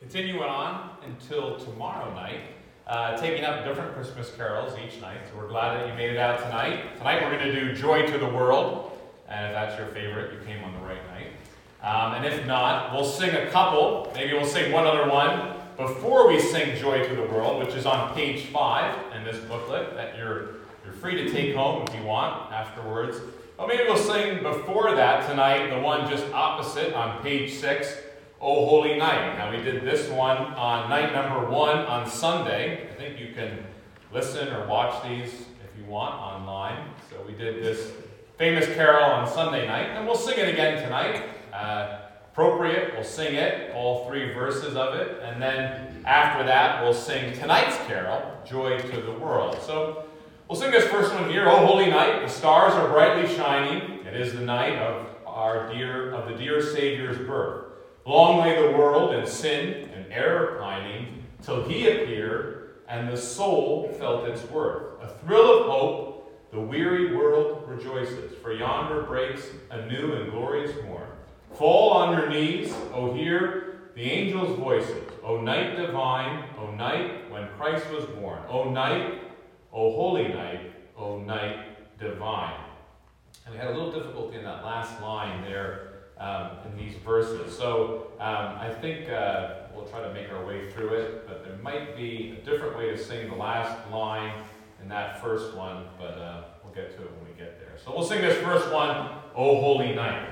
[0.00, 2.40] continue on until tomorrow night,
[2.86, 5.18] uh, taking up different Christmas carols each night.
[5.28, 6.96] So we're glad that you made it out tonight.
[6.98, 8.92] Tonight we're going to do Joy to the World.
[9.28, 11.26] And if that's your favorite, you came on the right night.
[11.82, 14.10] Um, and if not, we'll sing a couple.
[14.14, 17.84] Maybe we'll sing one other one before we sing Joy to the World, which is
[17.84, 20.54] on page five in this booklet that you're,
[20.84, 23.18] you're free to take home if you want afterwards.
[23.58, 27.96] Or maybe we'll sing before that tonight, the one just opposite on page six,
[28.40, 29.36] O Holy Night.
[29.36, 32.88] Now, we did this one on night number one on Sunday.
[32.88, 33.66] I think you can
[34.12, 36.90] listen or watch these if you want online.
[37.10, 37.90] So, we did this
[38.36, 41.24] famous carol on Sunday night, and we'll sing it again tonight.
[41.52, 41.98] Uh,
[42.30, 47.36] appropriate, we'll sing it, all three verses of it, and then after that, we'll sing
[47.36, 49.58] tonight's carol, Joy to the World.
[49.66, 50.04] So,
[50.48, 52.22] we'll sing this first one here, O Holy Night.
[52.22, 54.06] The stars are brightly shining.
[54.06, 57.67] It is the night of our dear, of the dear Savior's birth.
[58.08, 63.94] Long lay the world in sin and error pining, till he appeared, and the soul
[63.98, 65.02] felt its worth.
[65.02, 70.74] A thrill of hope, the weary world rejoices, for yonder breaks a new and glorious
[70.86, 71.06] morn.
[71.52, 75.02] Fall on your knees, O hear the angels' voices.
[75.22, 78.38] O night divine, O night when Christ was born.
[78.48, 79.20] O night,
[79.70, 82.58] O holy night, O night divine.
[83.44, 85.87] And we had a little difficulty in that last line there
[86.18, 87.56] um, in these verses.
[87.56, 91.56] So um, I think uh, we'll try to make our way through it, but there
[91.62, 94.32] might be a different way to sing the last line
[94.82, 97.76] in that first one, but uh, we'll get to it when we get there.
[97.84, 100.28] So we'll sing this first one, O Holy Night.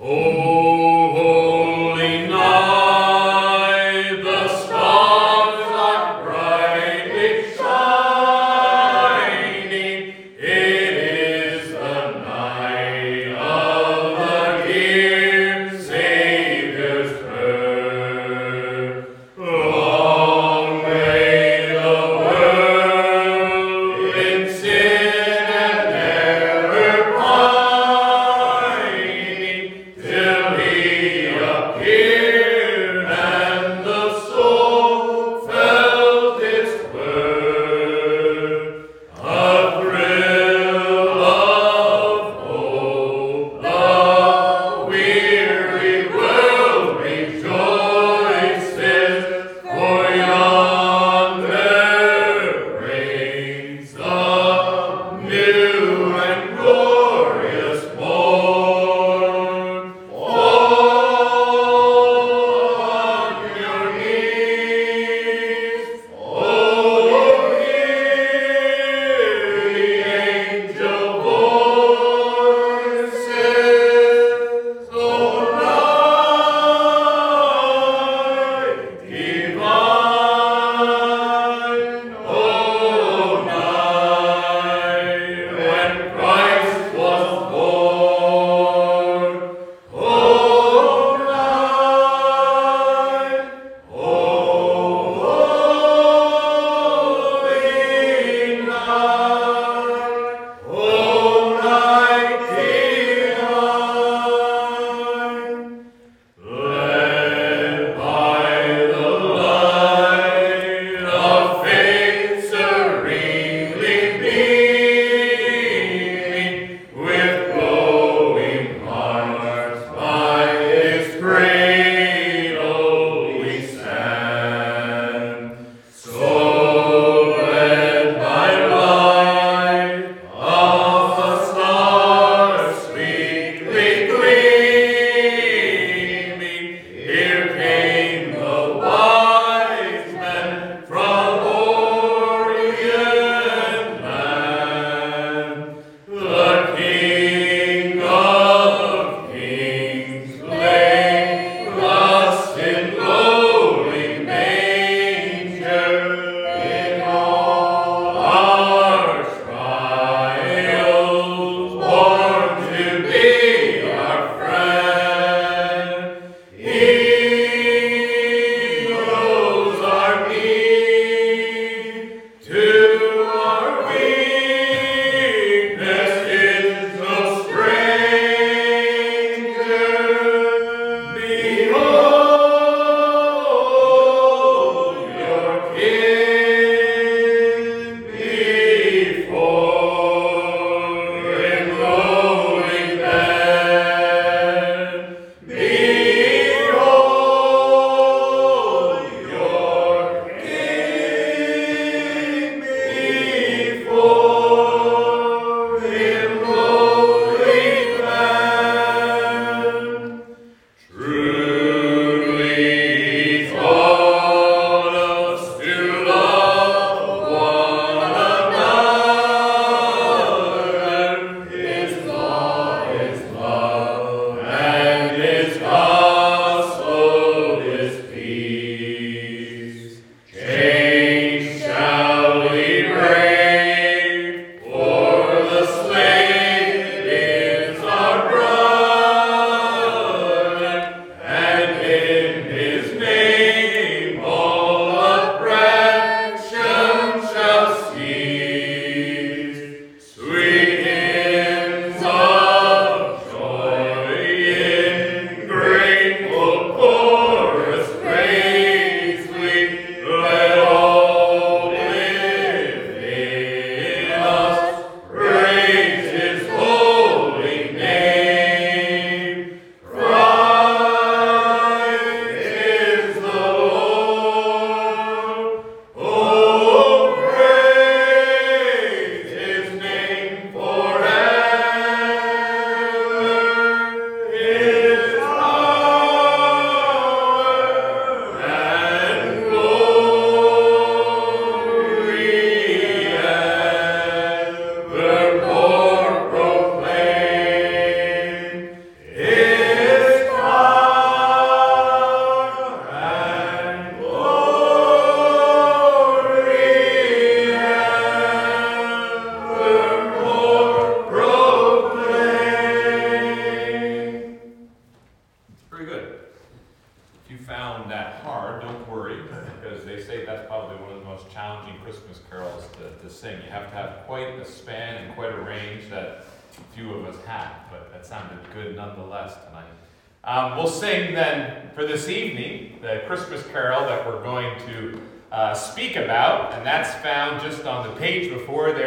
[0.00, 3.13] O Holy Night,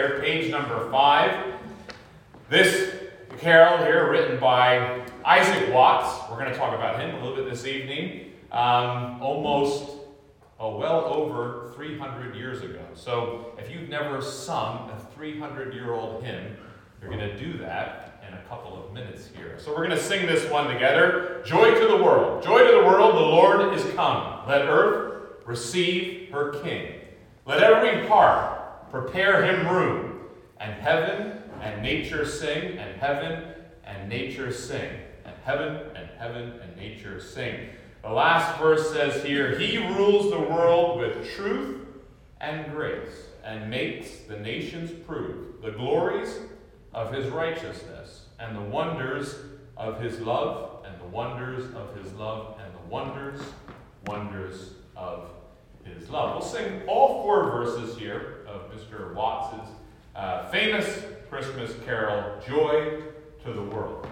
[0.08, 1.54] there, page number five.
[2.50, 2.94] This
[3.40, 7.50] carol here, written by Isaac Watts, we're going to talk about him a little bit
[7.50, 9.98] this evening, um, almost,
[10.60, 12.80] oh, well over 300 years ago.
[12.94, 16.56] So if you've never sung a 300 year old hymn,
[17.02, 19.56] you're going to do that in a couple of minutes here.
[19.60, 21.44] So we're going to sing this one together.
[21.46, 22.44] Joy to the world.
[22.44, 24.48] Joy to the world, the Lord is come.
[24.48, 26.94] Let earth receive her King.
[27.46, 28.57] Let every heart
[28.92, 30.20] prepare him room.
[30.60, 33.44] And heaven and nature sing, and heaven
[33.84, 34.90] and nature sing.
[35.26, 37.70] And heaven and heaven and nature sing.
[38.02, 41.86] The last verse says here, He rules the world with truth
[42.40, 46.38] and grace, and makes the nations prove the glories
[46.94, 49.36] of his righteousness, and the wonders
[49.76, 53.42] of his love, and the wonders of his love, and the wonders,
[54.06, 55.30] wonders of
[55.84, 56.40] his love.
[56.40, 58.37] We'll sing all four verses here
[58.78, 59.14] Mr.
[59.16, 59.72] Watts's
[60.16, 63.02] uh, famous Christmas carol, Joy
[63.44, 64.08] to the World.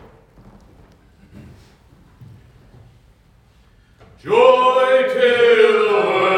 [4.19, 6.34] Joy to the world,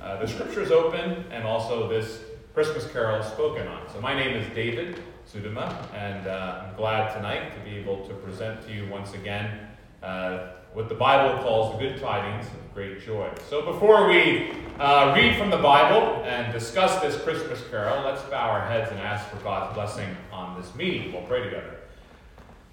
[0.00, 2.20] uh, the scriptures open and also this
[2.54, 3.88] Christmas carol spoken on.
[3.92, 8.14] So, my name is David Sudama, and uh, I'm glad tonight to be able to
[8.14, 9.68] present to you once again
[10.02, 13.28] uh, what the Bible calls the good tidings of great joy.
[13.48, 18.50] So, before we uh, read from the Bible and discuss this Christmas carol, let's bow
[18.50, 21.12] our heads and ask for God's blessing on this meeting.
[21.12, 21.76] We'll pray together.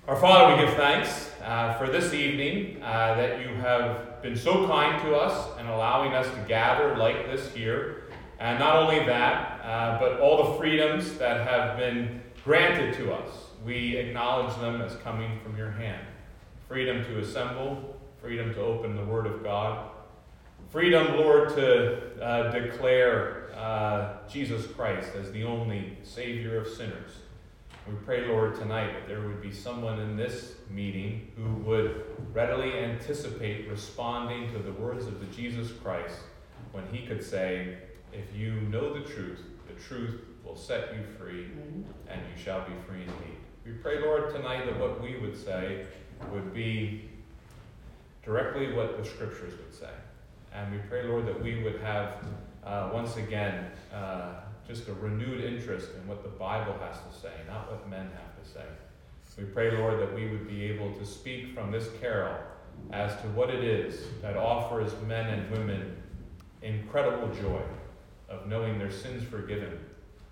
[0.07, 4.65] Our Father, we give thanks uh, for this evening uh, that you have been so
[4.65, 8.05] kind to us and allowing us to gather like this here.
[8.39, 13.29] And not only that, uh, but all the freedoms that have been granted to us.
[13.63, 16.07] We acknowledge them as coming from your hand.
[16.67, 19.91] Freedom to assemble, freedom to open the Word of God,
[20.71, 27.11] freedom, Lord, to uh, declare uh, Jesus Christ as the only Savior of sinners.
[27.87, 32.79] We pray, Lord, tonight that there would be someone in this meeting who would readily
[32.79, 36.17] anticipate responding to the words of the Jesus Christ
[36.71, 37.77] when he could say,
[38.11, 41.45] If you know the truth, the truth will set you free,
[42.07, 43.37] and you shall be free indeed.
[43.63, 45.85] We pray, Lord, tonight that what we would say
[46.31, 47.07] would be
[48.23, 49.93] directly what the scriptures would say.
[50.51, 52.25] And we pray, Lord, that we would have
[52.63, 57.33] uh, once again uh, just a renewed interest in what the Bible has to say,
[57.47, 58.65] not what men have to say.
[59.37, 62.37] We pray, Lord, that we would be able to speak from this carol
[62.91, 65.95] as to what it is that offers men and women
[66.61, 67.61] incredible joy
[68.29, 69.77] of knowing their sins forgiven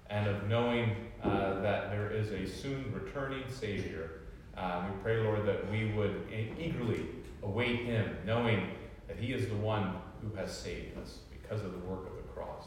[0.09, 4.21] and of knowing uh, that there is a soon returning Savior.
[4.57, 7.05] Uh, we pray, Lord, that we would eagerly
[7.41, 8.69] await Him, knowing
[9.07, 12.12] that He is the one who has saved us because of the work of.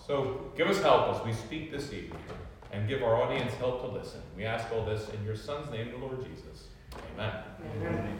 [0.05, 2.19] So give us help as we speak this evening
[2.73, 4.21] and give our audience help to listen.
[4.37, 6.69] We ask all this in your Son's name, the Lord Jesus.
[7.15, 7.33] Amen.
[7.81, 8.19] Amen.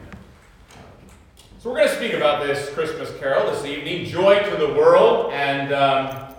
[1.59, 5.33] So we're going to speak about this Christmas carol this evening, Joy to the World.
[5.33, 6.33] And um,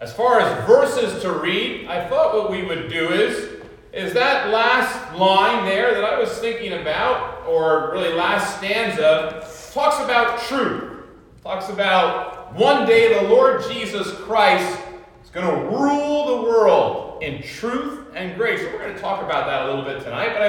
[0.00, 3.60] as far as verses to read, I thought what we would do is,
[3.92, 10.02] is that last line there that I was thinking about, or really last stanza, talks
[10.02, 11.04] about truth.
[11.42, 14.80] Talks about one day the Lord Jesus Christ
[15.22, 18.60] is going to rule the world in truth and grace.
[18.60, 20.30] We're going to talk about that a little bit tonight.
[20.32, 20.42] But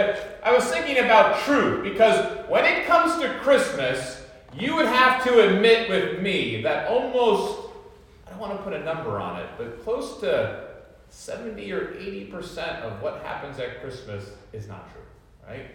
[0.44, 4.24] I, I was thinking about truth because when it comes to Christmas,
[4.58, 7.70] you would have to admit with me that almost
[8.26, 10.70] I don't want to put a number on it, but close to
[11.10, 15.02] 70 or 80% of what happens at Christmas is not true,
[15.48, 15.68] right?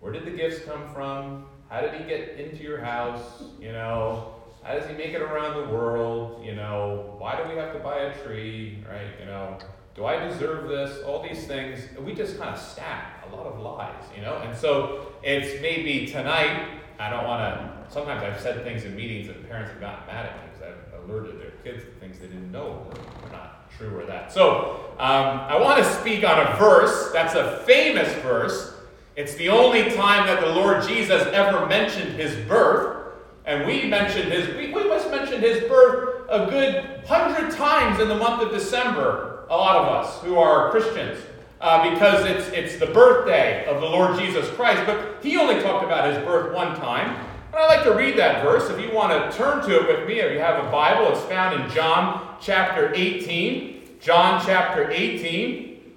[0.00, 1.46] Where did the gifts come from?
[1.68, 3.42] How did he get into your house?
[3.60, 4.36] You know,
[4.68, 6.44] how does he make it around the world?
[6.44, 9.08] You know, why do we have to buy a tree, right?
[9.18, 9.56] You know,
[9.94, 11.02] do I deserve this?
[11.04, 11.80] All these things.
[11.98, 14.36] We just kind of stack a lot of lies, you know?
[14.44, 19.28] And so it's maybe tonight, I don't want to, sometimes I've said things in meetings
[19.28, 22.26] and parents have gotten mad at me because I've alerted their kids to things they
[22.26, 24.30] didn't know were, not true or that.
[24.30, 28.74] So um, I want to speak on a verse that's a famous verse.
[29.16, 32.97] It's the only time that the Lord Jesus ever mentioned his birth.
[33.48, 38.06] And we mentioned his, we, we must mention his birth a good hundred times in
[38.06, 41.18] the month of December, a lot of us who are Christians.
[41.58, 44.82] Uh, because it's, it's the birthday of the Lord Jesus Christ.
[44.84, 47.16] But he only talked about his birth one time.
[47.46, 48.68] And I'd like to read that verse.
[48.68, 51.22] If you want to turn to it with me, if you have a Bible, it's
[51.22, 53.98] found in John chapter 18.
[53.98, 55.94] John chapter 18.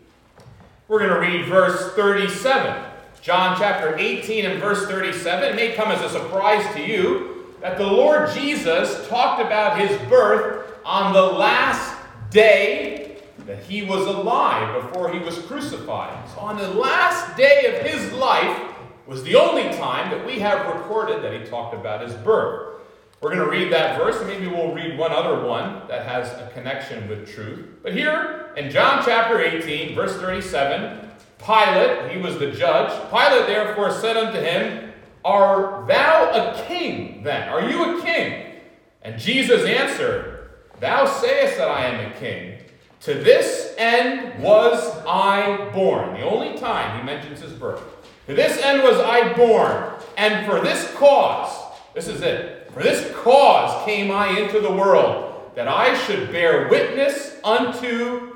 [0.88, 2.86] We're going to read verse 37.
[3.22, 5.50] John chapter 18 and verse 37.
[5.50, 9.98] It may come as a surprise to you that the Lord Jesus talked about his
[10.10, 11.96] birth on the last
[12.30, 16.30] day that he was alive before he was crucified.
[16.30, 18.72] So on the last day of his life,
[19.12, 22.82] was the only time that we have recorded that he talked about his birth.
[23.20, 26.28] We're going to read that verse, and maybe we'll read one other one that has
[26.40, 27.68] a connection with truth.
[27.84, 33.92] But here in John chapter 18, verse 37, Pilate, he was the judge, Pilate therefore
[33.92, 34.91] said unto him,
[35.24, 37.50] Are thou a king then?
[37.50, 38.56] Are you a king?
[39.02, 40.50] And Jesus answered,
[40.80, 42.58] Thou sayest that I am a king.
[43.02, 46.14] To this end was I born.
[46.14, 47.82] The only time he mentions his birth.
[48.28, 53.12] To this end was I born, and for this cause, this is it, for this
[53.16, 58.36] cause came I into the world, that I should bear witness unto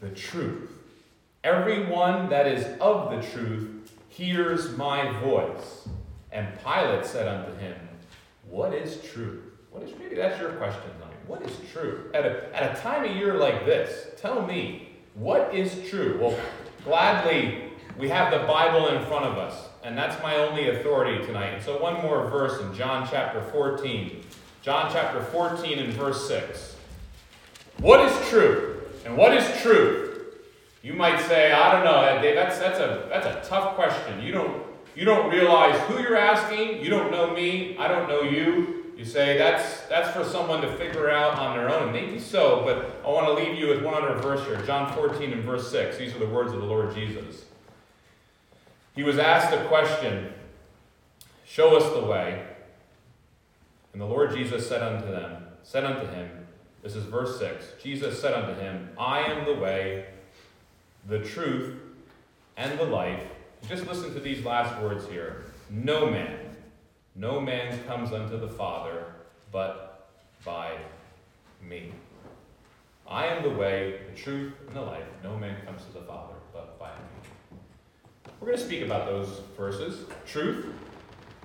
[0.00, 0.70] the truth.
[1.42, 5.88] Everyone that is of the truth hears my voice.
[6.32, 7.76] And Pilate said unto him,
[8.48, 9.44] What is truth?
[9.70, 11.16] What is maybe that's your question tonight.
[11.26, 12.10] What is true?
[12.14, 16.18] At a, at a time of year like this, tell me, what is true?
[16.20, 16.38] Well,
[16.84, 21.48] gladly we have the Bible in front of us, and that's my only authority tonight.
[21.48, 24.24] And so, one more verse in John chapter 14.
[24.62, 26.76] John chapter 14 and verse 6.
[27.78, 28.80] What is true?
[29.04, 30.36] And what is truth?
[30.82, 34.22] You might say, I don't know, Dave, that's, that's, a, that's a tough question.
[34.22, 34.62] You don't,
[34.94, 36.82] you don't realize who you're asking.
[36.82, 37.76] You don't know me.
[37.78, 38.92] I don't know you.
[38.96, 41.92] You say that's, that's for someone to figure out on their own.
[41.92, 44.60] Maybe so, but I want to leave you with one other verse here.
[44.66, 45.98] John 14 and verse 6.
[45.98, 47.44] These are the words of the Lord Jesus.
[48.94, 50.32] He was asked a question
[51.44, 52.46] Show us the way.
[53.92, 56.42] And the Lord Jesus said unto them, said unto him,
[56.82, 57.74] this is verse 6.
[57.82, 60.06] Jesus said unto him, I am the way,
[61.08, 61.78] the truth,
[62.56, 63.22] and the life.
[63.68, 65.44] Just listen to these last words here.
[65.70, 66.36] No man,
[67.14, 69.06] no man comes unto the Father
[69.52, 70.10] but
[70.44, 70.76] by
[71.66, 71.92] me.
[73.08, 75.04] I am the way, the truth, and the life.
[75.22, 77.58] No man comes to the Father but by me.
[78.40, 80.66] We're going to speak about those verses truth,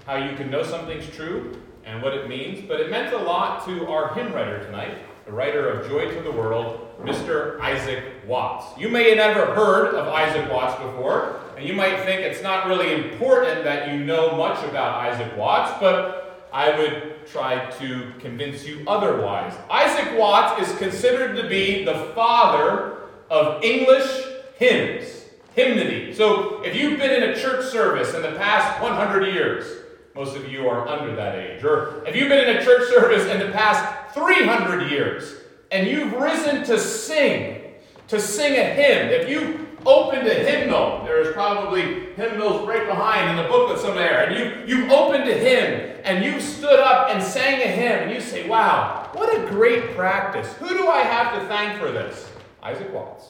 [0.05, 2.67] how you can know something's true, and what it means.
[2.67, 6.21] But it meant a lot to our hymn writer tonight, the writer of Joy to
[6.21, 7.59] the World, Mr.
[7.59, 8.77] Isaac Watts.
[8.79, 12.67] You may have never heard of Isaac Watts before, and you might think it's not
[12.67, 18.63] really important that you know much about Isaac Watts, but I would try to convince
[18.63, 19.55] you otherwise.
[19.67, 22.99] Isaac Watts is considered to be the father
[23.31, 24.23] of English
[24.57, 26.13] hymns, hymnody.
[26.13, 30.47] So if you've been in a church service in the past 100 years, most of
[30.47, 33.51] you are under that age, or if you've been in a church service in the
[33.51, 35.37] past 300 years,
[35.71, 37.73] and you've risen to sing,
[38.09, 43.37] to sing a hymn, if you opened a hymnal, there's probably hymnals right behind in
[43.37, 47.61] the booklet somewhere, and you, you've opened a hymn, and you've stood up and sang
[47.61, 50.51] a hymn, and you say, wow, what a great practice.
[50.53, 52.29] Who do I have to thank for this?
[52.63, 53.25] Isaac Watts,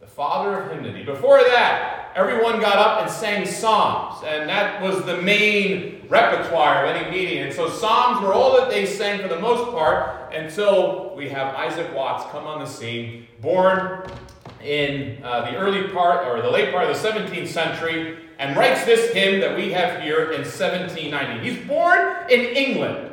[0.00, 1.04] the father of hymnody.
[1.04, 6.96] Before that, everyone got up and sang psalms, and that was the main repertoire of
[6.96, 7.38] any meeting.
[7.42, 11.54] And so psalms were all that they sang for the most part until we have
[11.54, 14.10] Isaac Watts come on the scene, born
[14.62, 18.84] in uh, the early part or the late part of the 17th century, and writes
[18.84, 21.48] this hymn that we have here in 1790.
[21.48, 23.10] He's born in England,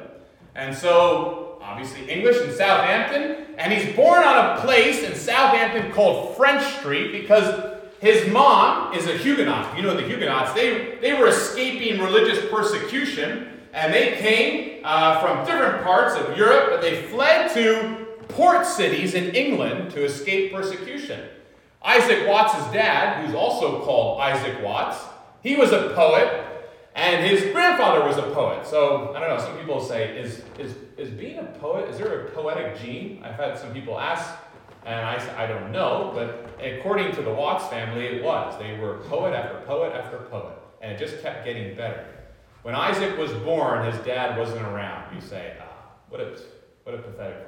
[0.56, 6.36] and so obviously English in Southampton, and he's born on a place in Southampton called
[6.36, 9.77] French Street because his mom is a Huguenot.
[9.77, 15.45] You know the Huguenots, they, they were escaping religious persecution, and they came uh, from
[15.45, 18.02] different parts of Europe, but they fled to
[18.36, 21.28] port cities in England to escape persecution.
[21.82, 24.98] Isaac Watts' dad, who's also called Isaac Watts,
[25.41, 26.46] he was a poet,
[26.96, 28.65] and his grandfather was a poet.
[28.65, 32.28] So, I don't know, some people say, is, is, is being a poet, is there
[32.28, 33.22] a poetic gene?
[33.24, 34.34] I've had some people ask
[34.86, 38.58] and I I don't know, but according to the Watts family, it was.
[38.60, 42.06] They were poet after poet after poet, and it just kept getting better.
[42.63, 45.13] When Isaac was born, his dad wasn't around.
[45.15, 45.63] You say, ah,
[46.10, 46.38] what a,
[46.84, 47.48] what a pathetic.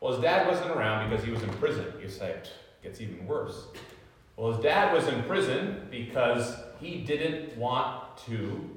[0.00, 1.86] Well, his dad wasn't around because he was in prison.
[2.00, 2.50] You say, it
[2.82, 3.66] gets even worse.
[4.36, 8.70] Well, his dad was in prison because he didn't want to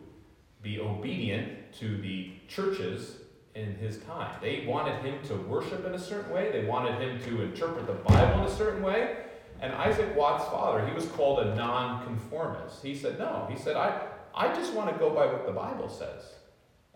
[0.62, 3.18] be obedient to the churches
[3.56, 4.36] in his time.
[4.42, 7.94] They wanted him to worship in a certain way, they wanted him to interpret the
[7.94, 9.18] Bible in a certain way.
[9.62, 12.84] And Isaac Watts' father, he was called a nonconformist.
[12.84, 14.02] He said, No, he said, I,
[14.36, 16.34] I just want to go by what the Bible says.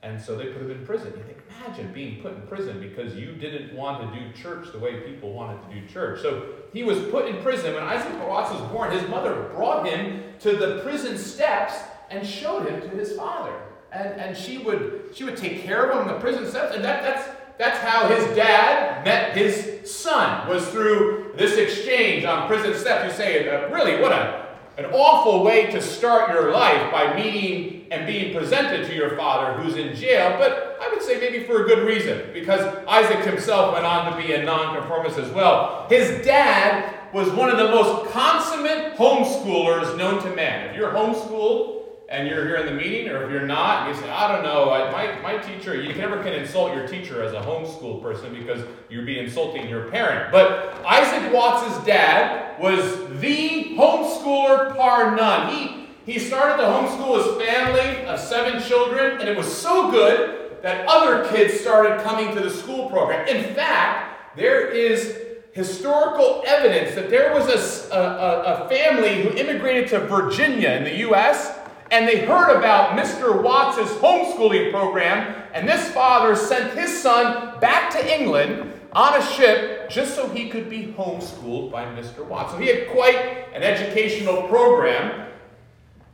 [0.03, 1.11] And so they put him in prison.
[1.17, 4.79] You think, imagine being put in prison because you didn't want to do church the
[4.79, 6.21] way people wanted to do church.
[6.21, 7.73] So he was put in prison.
[7.73, 11.75] When Isaac Watts was born, his mother brought him to the prison steps
[12.09, 13.59] and showed him to his father
[13.91, 16.83] and, and she would she would take care of him in the prison steps, and
[16.83, 22.75] that, that's that's how his dad met his son was through this exchange on prison
[22.75, 23.05] steps.
[23.05, 24.46] You say, uh, really, what a
[24.77, 29.59] an awful way to start your life by meeting and being presented to your father
[29.59, 33.73] who's in jail, but I would say maybe for a good reason, because Isaac himself
[33.73, 35.87] went on to be a nonconformist as well.
[35.89, 40.69] His dad was one of the most consummate homeschoolers known to man.
[40.69, 41.76] If you're homeschooled,
[42.09, 44.67] and you're here in the meeting, or if you're not, you say, I don't know,
[44.91, 49.05] my, my teacher, you never can insult your teacher as a homeschool person because you'd
[49.05, 50.31] be insulting your parent.
[50.31, 52.81] But Isaac Watts' dad was
[53.19, 55.53] the homeschooler par none.
[55.53, 60.61] He, he started to homeschool his family of seven children, and it was so good
[60.61, 63.27] that other kids started coming to the school program.
[63.27, 69.89] In fact, there is historical evidence that there was a, a, a family who immigrated
[69.89, 71.56] to Virginia in the U.S
[71.91, 73.41] and they heard about Mr.
[73.41, 79.89] Watts' homeschooling program, and this father sent his son back to England on a ship
[79.89, 82.25] just so he could be homeschooled by Mr.
[82.25, 82.51] Watts.
[82.51, 83.15] So he had quite
[83.53, 85.27] an educational program,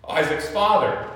[0.08, 1.10] Isaac's father.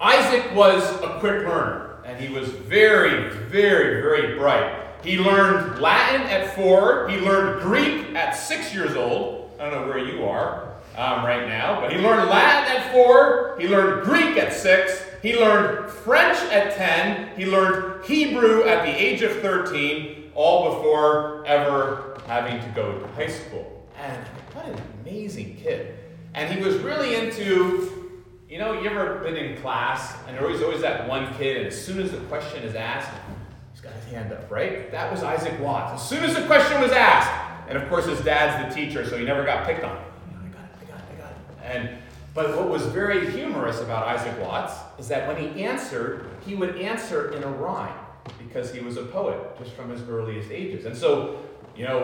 [0.00, 4.80] Isaac was a quick learner, and he was very, very, very bright.
[5.02, 9.50] He learned Latin at four, he learned Greek at six years old.
[9.58, 13.56] I don't know where you are um, right now, but he learned Latin at four,
[13.58, 18.90] he learned Greek at six, he learned French at 10, he learned Hebrew at the
[18.90, 23.88] age of 13, all before ever having to go to high school.
[23.98, 25.96] And what an amazing kid.
[26.34, 30.60] And he was really into, you know, you ever been in class and there was
[30.60, 33.10] always that one kid, and as soon as the question is asked,
[33.72, 34.90] he's got his hand up, right?
[34.90, 36.02] That was Isaac Watts.
[36.02, 37.30] As soon as the question was asked,
[37.68, 40.02] and of course his dad's the teacher, so he never got picked on.
[41.62, 41.90] And,
[42.34, 46.76] but what was very humorous about Isaac Watts is that when he answered, he would
[46.76, 47.94] answer in a rhyme.
[48.38, 50.84] because he was a poet just from his earliest ages.
[50.84, 51.38] And so,
[51.76, 52.00] you know,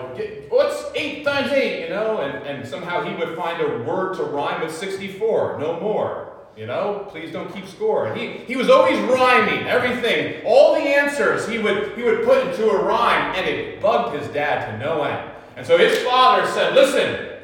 [0.49, 2.21] what's 8 times 8, you know?
[2.21, 6.33] And, and somehow he would find a word to rhyme with 64, no more.
[6.57, 8.09] You know, please don't keep score.
[8.09, 10.43] And he, he was always rhyming everything.
[10.45, 14.27] All the answers he would, he would put into a rhyme, and it bugged his
[14.33, 15.31] dad to no end.
[15.57, 17.39] And so his father said, Listen,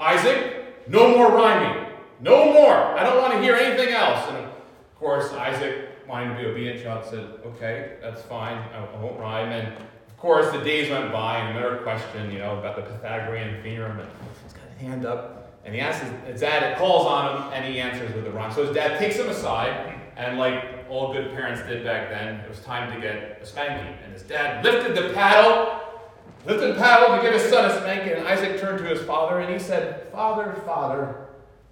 [0.00, 1.86] Isaac, no more rhyming.
[2.20, 2.74] No more.
[2.74, 4.28] I don't want to hear anything else.
[4.28, 8.58] And of course, Isaac, wanting to be obedient child, said, Okay, that's fine.
[8.72, 9.50] I, won't rhyme.
[9.52, 13.62] And of course, the days went by, and another question, you know, about the Pythagorean
[13.62, 14.00] theorem.
[14.00, 14.08] And
[14.42, 15.60] he's got his hand up.
[15.64, 18.52] And he asks his dad, it calls on him, and he answers with a rhyme.
[18.52, 22.48] So his dad takes him aside, and like all good parents did back then, it
[22.48, 23.94] was time to get a spanking.
[24.04, 25.80] And his dad lifted the paddle,
[26.46, 29.52] lifted paddle to give his son a spanking, and Isaac turned to his father and
[29.52, 31.26] he said, Father, Father,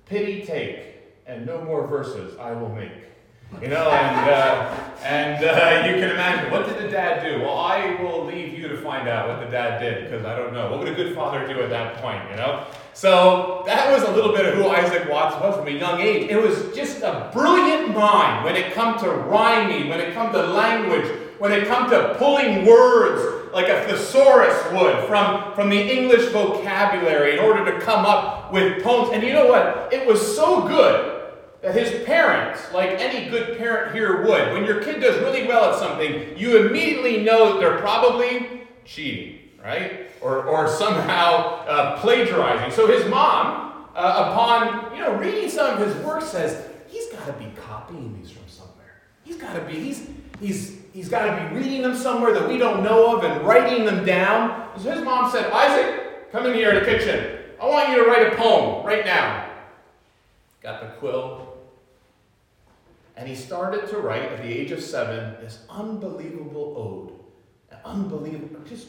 [0.07, 2.91] pity take, and no more verses I will make.
[3.63, 7.43] You know, and, uh, and uh, you can imagine, what did the dad do?
[7.43, 10.53] Well, I will leave you to find out what the dad did, because I don't
[10.53, 10.73] know.
[10.73, 12.67] What would a good father do at that point, you know?
[12.95, 16.29] So that was a little bit of who Isaac Watts was from a young age.
[16.31, 20.43] It was just a brilliant mind when it come to rhyming, when it come to
[20.43, 21.09] language,
[21.39, 27.39] when it come to pulling words like a thesaurus would from, from the English vocabulary
[27.39, 29.11] in order to come up with poems.
[29.13, 29.93] And you know what?
[29.93, 31.31] It was so good
[31.63, 35.73] that his parents, like any good parent here would, when your kid does really well
[35.73, 40.05] at something, you immediately know that they're probably cheating, right?
[40.25, 42.73] or, or somehow uh, plagiarizing.
[42.73, 47.27] So his mom, uh, upon you know reading some of his work, says he's got
[47.27, 49.03] to be copying these from somewhere.
[49.23, 50.09] He's got to be he's
[50.41, 53.85] he's he's got to be reading them somewhere that we don't know of and writing
[53.85, 54.71] them down.
[54.79, 57.41] So his mom said, Isaac, come in here in the kitchen.
[57.61, 59.51] I want you to write a poem right now.
[60.63, 61.57] Got the quill.
[63.17, 67.21] And he started to write at the age of seven this unbelievable ode.
[67.85, 68.87] Unbelievable, just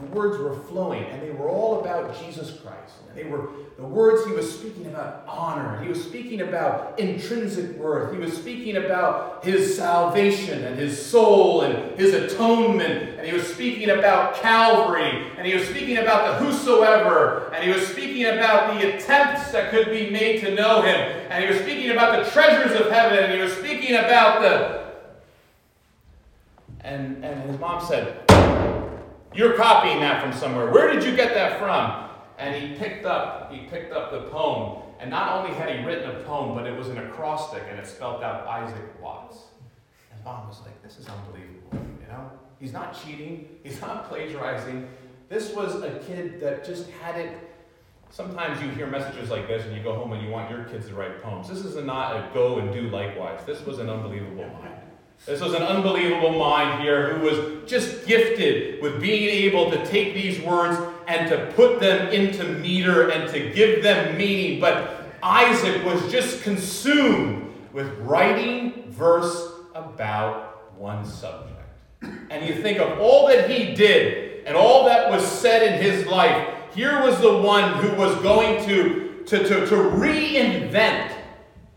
[0.00, 2.94] the words were flowing, and they were all about Jesus Christ.
[3.14, 5.80] They were the words he was speaking about honor.
[5.82, 8.12] He was speaking about intrinsic worth.
[8.12, 13.18] He was speaking about his salvation and his soul and his atonement.
[13.18, 15.32] And he was speaking about Calvary.
[15.36, 17.52] And he was speaking about the whosoever.
[17.52, 20.96] And he was speaking about the attempts that could be made to know him.
[21.30, 23.24] And he was speaking about the treasures of heaven.
[23.24, 24.88] And he was speaking about the.
[26.80, 28.27] And, and his mom said,
[29.34, 30.70] you're copying that from somewhere.
[30.70, 32.08] Where did you get that from?
[32.38, 34.82] And he picked up, he picked up the poem.
[35.00, 37.86] And not only had he written a poem, but it was an acrostic and it
[37.86, 39.38] spelled out Isaac Watts.
[40.12, 41.70] And mom was like, this is unbelievable.
[41.72, 42.30] You know?
[42.58, 44.88] He's not cheating, he's not plagiarizing.
[45.28, 47.38] This was a kid that just had it.
[48.10, 50.88] Sometimes you hear messages like this and you go home and you want your kids
[50.88, 51.48] to write poems.
[51.48, 53.40] This is not a go and do likewise.
[53.44, 54.87] This was an unbelievable mind.
[55.26, 60.14] This was an unbelievable mind here who was just gifted with being able to take
[60.14, 64.60] these words and to put them into meter and to give them meaning.
[64.60, 71.54] But Isaac was just consumed with writing verse about one subject.
[72.30, 76.06] And you think of all that he did and all that was said in his
[76.06, 76.48] life.
[76.74, 81.12] Here was the one who was going to, to, to, to reinvent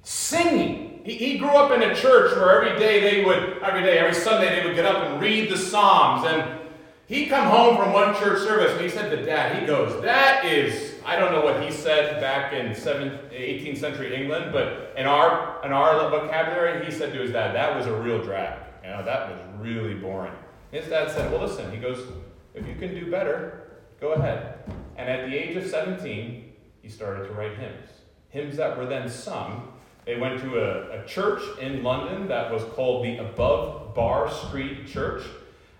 [0.03, 3.97] singing he, he grew up in a church where every day they would, every day,
[3.97, 6.25] every Sunday, they would get up and read the Psalms.
[6.25, 6.59] And
[7.07, 10.45] he come home from one church service and he said to dad, he goes, that
[10.45, 15.63] is, I don't know what he said back in 18th century England, but in our,
[15.65, 18.59] in our vocabulary, he said to his dad, that was a real drag.
[18.83, 20.33] You know, that was really boring.
[20.71, 22.07] His dad said, well, listen, he goes,
[22.53, 24.63] if you can do better, go ahead.
[24.97, 27.89] And at the age of 17, he started to write hymns.
[28.29, 29.70] Hymns that were then sung
[30.05, 34.87] they went to a, a church in London that was called the Above Bar Street
[34.87, 35.23] Church.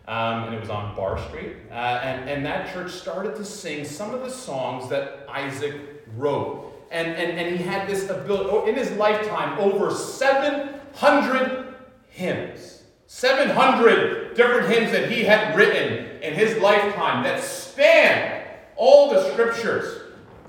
[0.08, 1.56] Um, and it was on Bar Street.
[1.70, 5.76] Uh, and, and that church started to sing some of the songs that Isaac
[6.18, 6.68] wrote.
[6.92, 11.76] And, and, and he had this ability, oh, in his lifetime, over 700
[12.10, 12.84] hymns.
[13.08, 20.01] 700 different hymns that he had written in his lifetime that spanned all the scriptures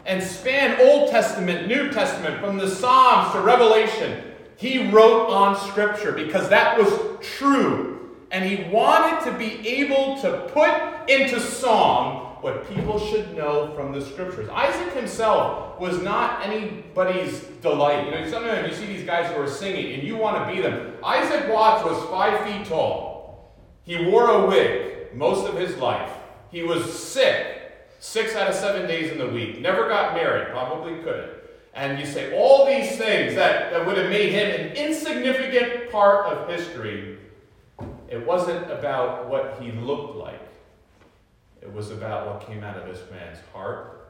[0.05, 4.25] and span Old Testament, New Testament, from the Psalms to Revelation.
[4.57, 8.11] He wrote on Scripture because that was true.
[8.31, 13.93] And he wanted to be able to put into song what people should know from
[13.93, 14.49] the Scriptures.
[14.49, 18.05] Isaac himself was not anybody's delight.
[18.05, 20.61] You know, sometimes you see these guys who are singing and you want to be
[20.61, 20.95] them.
[21.05, 23.55] Isaac Watts was five feet tall.
[23.85, 26.11] He wore a wig most of his life.
[26.51, 27.62] He was sick
[28.03, 31.31] six out of seven days in the week, never got married, probably couldn't.
[31.73, 36.27] And you say all these things that, that would have made him an insignificant part
[36.27, 37.19] of history.
[38.09, 40.43] It wasn't about what he looked like,
[41.62, 44.09] it was about what came out of this man's heart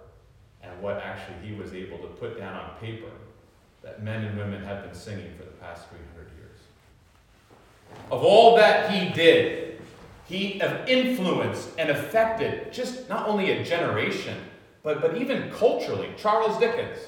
[0.62, 3.10] and what actually he was able to put down on paper
[3.82, 6.58] that men and women have been singing for the past 300 years.
[8.10, 9.71] Of all that he did,
[10.26, 14.38] he influenced and affected just not only a generation,
[14.82, 16.10] but, but even culturally.
[16.16, 16.98] Charles Dickens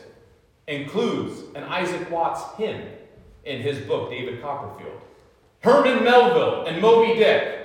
[0.66, 2.82] includes an Isaac Watts hymn
[3.44, 5.00] in his book, David Copperfield.
[5.60, 7.60] Herman Melville and Moby Dick.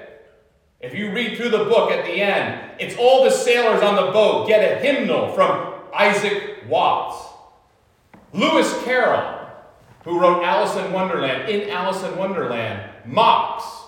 [0.79, 4.11] If you read through the book at the end, it's all the sailors on the
[4.11, 7.25] boat get a hymnal from Isaac Watts.
[8.31, 9.47] Lewis Carroll,
[10.05, 13.78] who wrote Alice in Wonderland, in Alice in Wonderland, mocks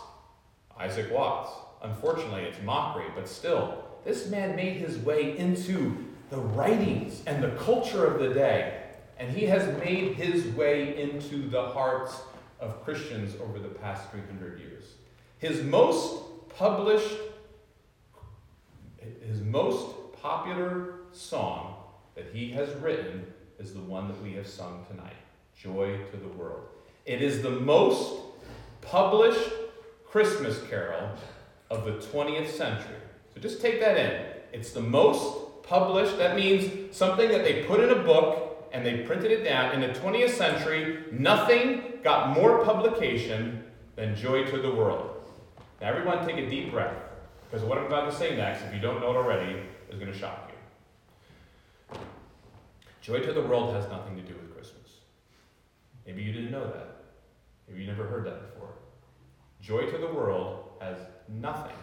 [0.81, 1.51] Isaac Watts.
[1.83, 7.51] Unfortunately, it's mockery, but still, this man made his way into the writings and the
[7.51, 8.81] culture of the day,
[9.19, 12.19] and he has made his way into the hearts
[12.59, 14.83] of Christians over the past 300 years.
[15.37, 17.15] His most published,
[19.27, 21.75] his most popular song
[22.15, 23.25] that he has written
[23.59, 25.13] is the one that we have sung tonight
[25.59, 26.63] Joy to the World.
[27.05, 28.19] It is the most
[28.81, 29.51] published
[30.11, 31.09] Christmas carol
[31.69, 32.97] of the 20th century.
[33.33, 34.25] So just take that in.
[34.51, 39.03] It's the most published, that means something that they put in a book and they
[39.05, 39.73] printed it down.
[39.73, 43.63] In the 20th century, nothing got more publication
[43.95, 45.11] than Joy to the World.
[45.79, 46.95] Now, everyone take a deep breath,
[47.49, 50.11] because what I'm about to say next, if you don't know it already, is going
[50.11, 50.51] to shock
[51.91, 51.99] you.
[53.01, 54.97] Joy to the World has nothing to do with Christmas.
[56.05, 56.97] Maybe you didn't know that.
[57.67, 58.73] Maybe you never heard that before.
[59.61, 60.97] Joy to the World has
[61.29, 61.75] nothing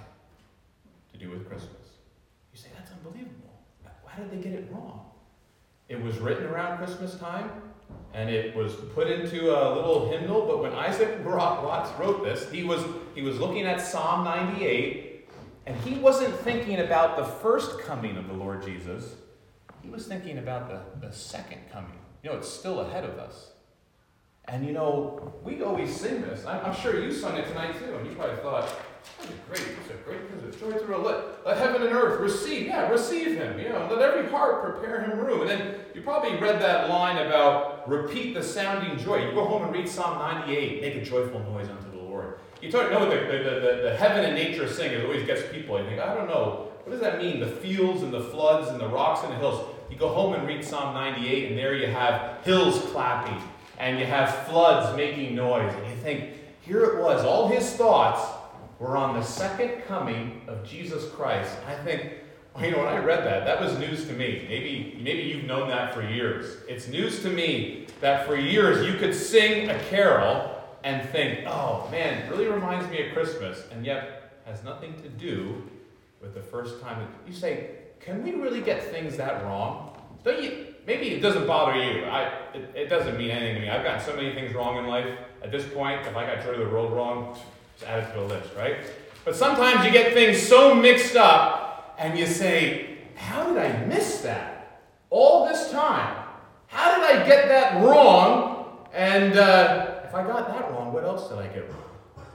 [1.13, 1.71] to do with Christmas.
[2.53, 3.35] You say, that's unbelievable.
[4.03, 5.11] Why did they get it wrong?
[5.89, 7.51] It was written around Christmas time,
[8.13, 10.47] and it was put into a little hymnal.
[10.47, 12.83] But when Isaac Watts wrote this, he was,
[13.15, 15.29] he was looking at Psalm 98,
[15.67, 19.15] and he wasn't thinking about the first coming of the Lord Jesus.
[19.83, 21.99] He was thinking about the, the second coming.
[22.23, 23.53] You know, it's still ahead of us.
[24.49, 26.45] And you know, we always sing this.
[26.47, 28.69] I'm, I'm sure you sung it tonight too, and you probably thought,
[29.19, 30.57] that's great, it's a great Christmas.
[30.57, 33.59] Joy through let, let heaven and earth receive, yeah, receive him.
[33.59, 35.43] You know, let every heart prepare him room.
[35.43, 39.27] And then you probably read that line about repeat the sounding joy.
[39.27, 42.39] You go home and read Psalm 98, make a joyful noise unto the Lord.
[42.63, 45.79] You talk, know the, the, the, the heaven and nature sing, it always gets people.
[45.79, 47.39] You think, I don't know, what does that mean?
[47.41, 49.75] The fields and the floods and the rocks and the hills.
[49.91, 53.41] You go home and read Psalm 98, and there you have hills clapping,
[53.79, 55.73] and you have floods making noise.
[55.75, 58.21] And you think, here it was, all his thoughts
[58.79, 61.57] were on the second coming of Jesus Christ.
[61.67, 62.13] I think,
[62.55, 64.47] well, you know, when I read that, that was news to me.
[64.49, 66.63] Maybe, maybe you've known that for years.
[66.69, 71.89] It's news to me that for years you could sing a carol and think, oh
[71.91, 75.63] man, it really reminds me of Christmas, and yet has nothing to do
[76.21, 77.07] with the first time.
[77.27, 80.01] You say, can we really get things that wrong?
[80.25, 80.68] Don't you?
[80.89, 82.05] Maybe it doesn't bother you.
[82.05, 83.69] I, it, it doesn't mean anything to me.
[83.69, 85.07] I've gotten so many things wrong in life.
[85.43, 87.39] At this point, if I got Joy to the World wrong,
[87.77, 88.79] just add it to the list, right?
[89.23, 94.23] But sometimes you get things so mixed up and you say, How did I miss
[94.23, 94.81] that?
[95.11, 96.25] All this time.
[96.69, 98.79] How did I get that wrong?
[98.95, 102.27] And uh, if I got that wrong, what else did I get wrong?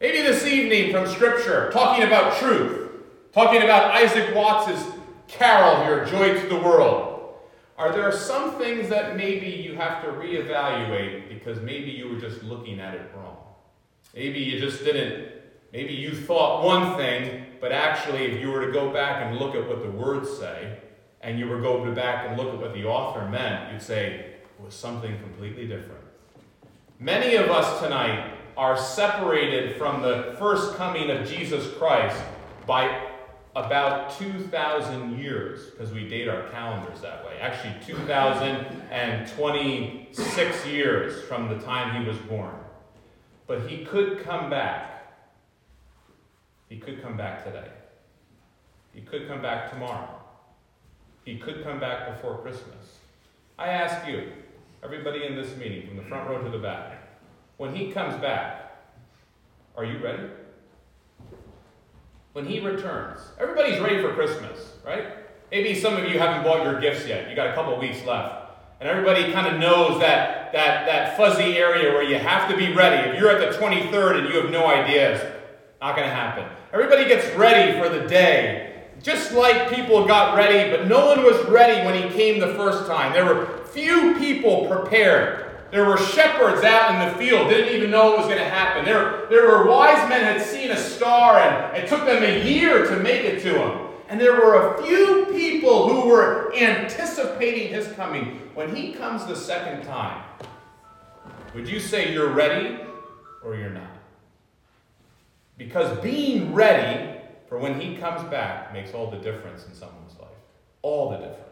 [0.00, 2.88] Maybe this evening from Scripture, talking about truth,
[3.32, 4.80] talking about Isaac Watts's
[5.26, 7.09] carol here, Joy to the World.
[7.80, 12.42] Are there some things that maybe you have to reevaluate because maybe you were just
[12.42, 13.38] looking at it wrong?
[14.14, 15.32] Maybe you just didn't,
[15.72, 19.54] maybe you thought one thing, but actually, if you were to go back and look
[19.54, 20.76] at what the words say,
[21.22, 24.26] and you were going to back and look at what the author meant, you'd say
[24.58, 26.04] it was something completely different.
[26.98, 32.22] Many of us tonight are separated from the first coming of Jesus Christ
[32.66, 33.09] by
[33.56, 37.38] about 2,000 years, because we date our calendars that way.
[37.40, 42.54] Actually, 2,026 years from the time he was born.
[43.46, 45.16] But he could come back.
[46.68, 47.70] He could come back today.
[48.94, 50.20] He could come back tomorrow.
[51.24, 52.98] He could come back before Christmas.
[53.58, 54.30] I ask you,
[54.82, 56.98] everybody in this meeting, from the front row to the back,
[57.56, 58.76] when he comes back,
[59.76, 60.28] are you ready?
[62.32, 65.04] When he returns, everybody's ready for Christmas, right?
[65.50, 67.28] Maybe some of you haven't bought your gifts yet.
[67.28, 68.52] You got a couple weeks left.
[68.78, 72.72] And everybody kind of knows that, that, that fuzzy area where you have to be
[72.72, 73.10] ready.
[73.10, 75.20] If you're at the 23rd and you have no ideas,
[75.80, 76.46] not going to happen.
[76.72, 78.84] Everybody gets ready for the day.
[79.02, 82.86] Just like people got ready, but no one was ready when he came the first
[82.86, 83.12] time.
[83.12, 85.49] There were few people prepared.
[85.70, 88.84] There were shepherds out in the field, didn't even know what was going to happen.
[88.84, 92.86] There, there were wise men had seen a star, and it took them a year
[92.86, 93.86] to make it to him.
[94.08, 98.40] And there were a few people who were anticipating his coming.
[98.54, 100.24] When he comes the second time,
[101.54, 102.80] would you say you're ready
[103.44, 103.96] or you're not?
[105.56, 110.28] Because being ready for when he comes back makes all the difference in someone's life.
[110.82, 111.49] All the difference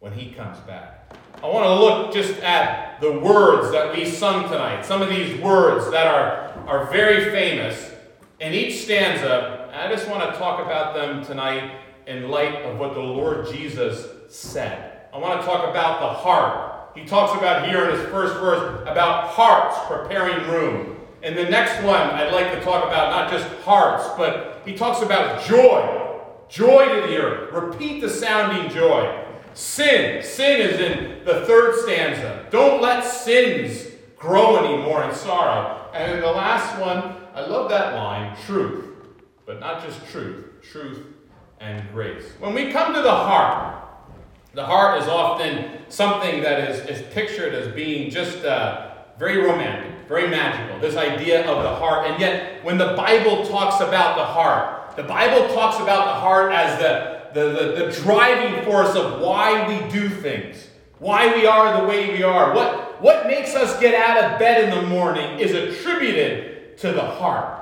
[0.00, 1.14] when he comes back.
[1.42, 4.84] I want to look just at the words that we sung tonight.
[4.84, 7.92] Some of these words that are, are very famous
[8.40, 11.72] in each stanza I just want to talk about them tonight
[12.06, 15.06] in light of what the Lord Jesus said.
[15.14, 16.90] I want to talk about the heart.
[16.96, 20.96] He talks about here in his first verse about hearts preparing room.
[21.22, 25.02] And the next one, I'd like to talk about not just hearts, but he talks
[25.02, 26.16] about joy.
[26.48, 27.52] Joy to the earth.
[27.52, 29.24] Repeat the sounding joy.
[29.60, 30.22] Sin.
[30.24, 32.46] Sin is in the third stanza.
[32.50, 35.86] Don't let sins grow anymore in sorrow.
[35.92, 38.86] And in the last one, I love that line truth.
[39.44, 41.04] But not just truth, truth
[41.60, 42.24] and grace.
[42.38, 43.84] When we come to the heart,
[44.54, 50.08] the heart is often something that is, is pictured as being just uh, very romantic,
[50.08, 52.06] very magical, this idea of the heart.
[52.06, 56.50] And yet, when the Bible talks about the heart, the Bible talks about the heart
[56.50, 61.80] as the, the, the, the driving force of why we do things, why we are
[61.80, 62.54] the way we are.
[62.54, 67.02] What, what makes us get out of bed in the morning is attributed to the
[67.02, 67.58] heart.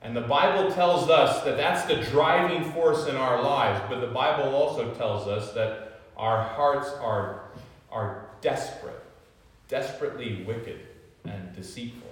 [0.00, 4.06] And the Bible tells us that that's the driving force in our lives, but the
[4.06, 7.50] Bible also tells us that our hearts are,
[7.90, 9.02] are desperate,
[9.68, 10.80] desperately wicked
[11.24, 12.08] and deceitful.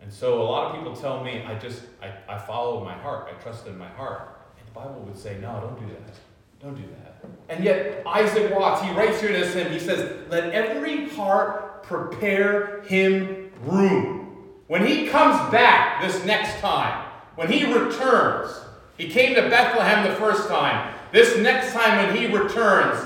[0.00, 3.28] And so a lot of people tell me, I just, I, I follow my heart,
[3.30, 4.41] I trust in my heart.
[4.74, 6.14] Bible would say, no, don't do that.
[6.60, 7.02] Don't do that.
[7.48, 11.82] And yet, Isaac Watts, he writes here in this hymn, he says, Let every heart
[11.82, 14.38] prepare him room.
[14.68, 17.04] When he comes back this next time,
[17.34, 18.58] when he returns,
[18.96, 20.94] he came to Bethlehem the first time.
[21.12, 22.98] This next time when he returns,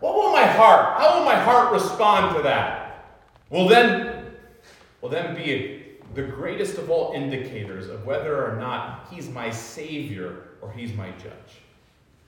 [0.00, 3.06] what will my heart, how will my heart respond to that?
[3.48, 4.32] Will then,
[5.00, 5.82] will then be
[6.14, 11.10] the greatest of all indicators of whether or not he's my savior or he's my
[11.12, 11.60] judge.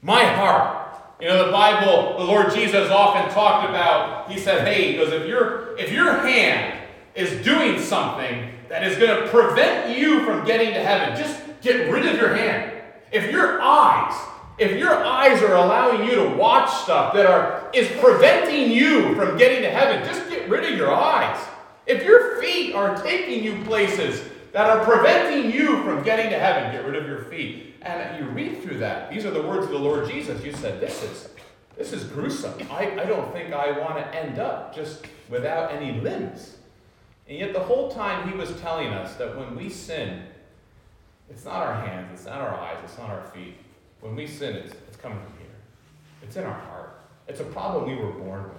[0.03, 0.83] My heart.
[1.21, 5.13] You know, the Bible, the Lord Jesus often talked about, he said, hey, he goes,
[5.13, 6.79] if your if your hand
[7.15, 11.17] is doing something that is going to prevent you from getting to heaven.
[11.17, 12.73] Just get rid of your hand.
[13.11, 14.15] If your eyes,
[14.59, 19.39] if your eyes are allowing you to watch stuff that are is preventing you from
[19.39, 21.43] getting to heaven, just get rid of your eyes.
[21.87, 24.23] If your feet are taking you places
[24.53, 27.66] that are preventing you from getting to heaven, get rid of your feet.
[27.87, 29.11] And you read through that.
[29.11, 30.45] These are the words of the Lord Jesus.
[30.45, 31.29] You said, This is
[31.77, 32.55] this is gruesome.
[32.71, 36.57] I, I don't think I want to end up just without any limbs.
[37.29, 40.23] And yet, the whole time he was telling us that when we sin,
[41.29, 43.57] it's not our hands, it's not our eyes, it's not our feet.
[44.01, 45.49] When we sin, it's, it's coming from here.
[46.23, 47.01] It's in our heart.
[47.29, 48.53] It's a problem we were born with.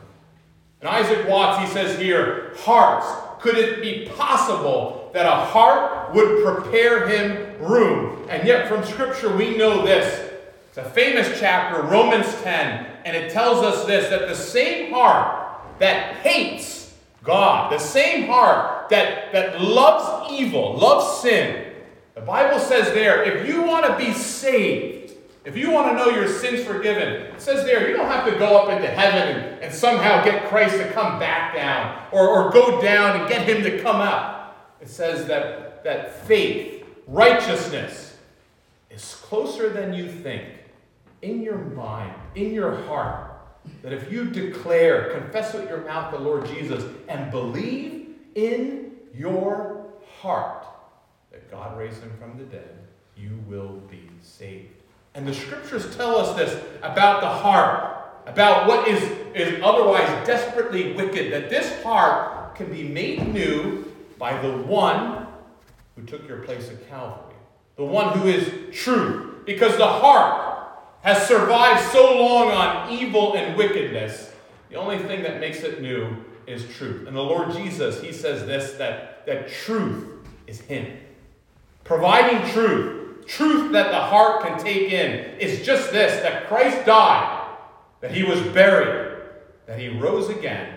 [0.82, 3.08] And Isaac Watts, he says here, hearts.
[3.42, 8.28] Could it be possible that a heart would prepare him room?
[8.30, 10.32] And yet, from Scripture, we know this.
[10.70, 15.60] It's a famous chapter, Romans 10, and it tells us this that the same heart
[15.80, 16.94] that hates
[17.24, 21.74] God, the same heart that, that loves evil, loves sin.
[22.14, 25.14] The Bible says there, if you want to be saved,
[25.46, 28.38] if you want to know your sins forgiven, it says there, you don't have to
[28.38, 32.82] go up into heaven and, somehow get Christ to come back down or, or go
[32.82, 34.37] down and get him to come up.
[34.82, 38.18] It says that, that faith, righteousness,
[38.90, 40.46] is closer than you think
[41.22, 43.32] in your mind, in your heart.
[43.82, 49.86] That if you declare, confess with your mouth the Lord Jesus, and believe in your
[50.20, 50.66] heart
[51.32, 52.78] that God raised him from the dead,
[53.16, 54.74] you will be saved.
[55.16, 59.02] And the scriptures tell us this about the heart, about what is,
[59.34, 63.87] is otherwise desperately wicked, that this heart can be made new
[64.18, 65.28] by the one
[65.96, 67.36] who took your place at Calvary,
[67.76, 69.42] the one who is true.
[69.46, 70.58] Because the heart
[71.02, 74.34] has survived so long on evil and wickedness,
[74.70, 77.08] the only thing that makes it new is truth.
[77.08, 80.06] And the Lord Jesus, he says this that, that truth
[80.48, 80.98] is Him.
[81.84, 87.48] Providing truth, truth that the heart can take in, is just this that Christ died,
[88.02, 89.22] that He was buried,
[89.66, 90.77] that He rose again.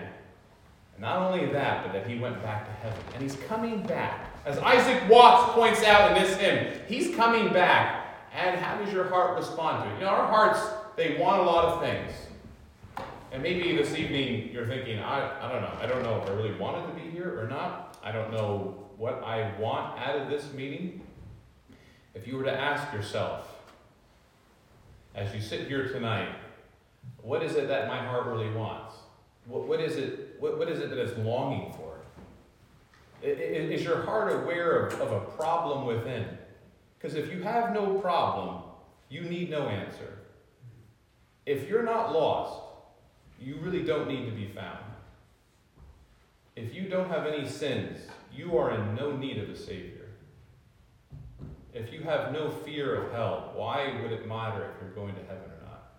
[1.01, 3.03] Not only that, but that He went back to heaven.
[3.15, 4.27] And He's coming back.
[4.45, 8.01] As Isaac Watts points out in this hymn, He's coming back
[8.33, 9.99] and how does your heart respond to it?
[9.99, 10.59] You know, our hearts,
[10.95, 12.11] they want a lot of things.
[13.31, 16.33] And maybe this evening you're thinking, I, I don't know, I don't know if I
[16.33, 17.97] really wanted to be here or not.
[18.03, 21.01] I don't know what I want out of this meeting.
[22.13, 23.47] If you were to ask yourself,
[25.15, 26.29] as you sit here tonight,
[27.21, 28.95] what is it that my heart really wants?
[29.45, 30.35] What, what is it?
[30.39, 31.99] What, what is it that it's longing for?
[33.23, 36.25] Is your heart aware of, of a problem within?
[36.97, 38.63] Because if you have no problem,
[39.09, 40.19] you need no answer.
[41.45, 42.61] If you're not lost,
[43.39, 44.85] you really don't need to be found.
[46.55, 47.99] If you don't have any sins,
[48.33, 50.09] you are in no need of a Savior.
[51.73, 55.21] If you have no fear of hell, why would it matter if you're going to
[55.21, 55.93] heaven or not?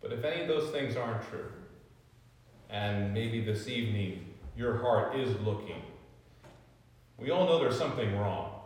[0.00, 1.52] But if any of those things aren't true,
[2.72, 5.82] and maybe this evening your heart is looking,
[7.18, 8.60] we all know there's something wrong.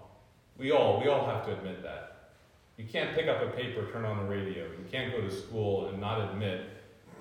[0.56, 2.30] We all, we all have to admit that.
[2.78, 4.64] You can't pick up a paper, turn on the radio.
[4.64, 6.62] You can't go to school and not admit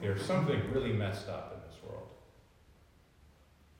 [0.02, 2.08] there's something really messed up in this world.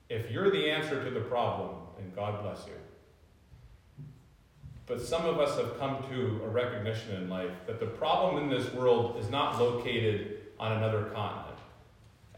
[0.08, 2.72] If you're the answer to the problem, then God bless you.
[4.86, 8.50] But some of us have come to a recognition in life that the problem in
[8.50, 11.45] this world is not located on another continent.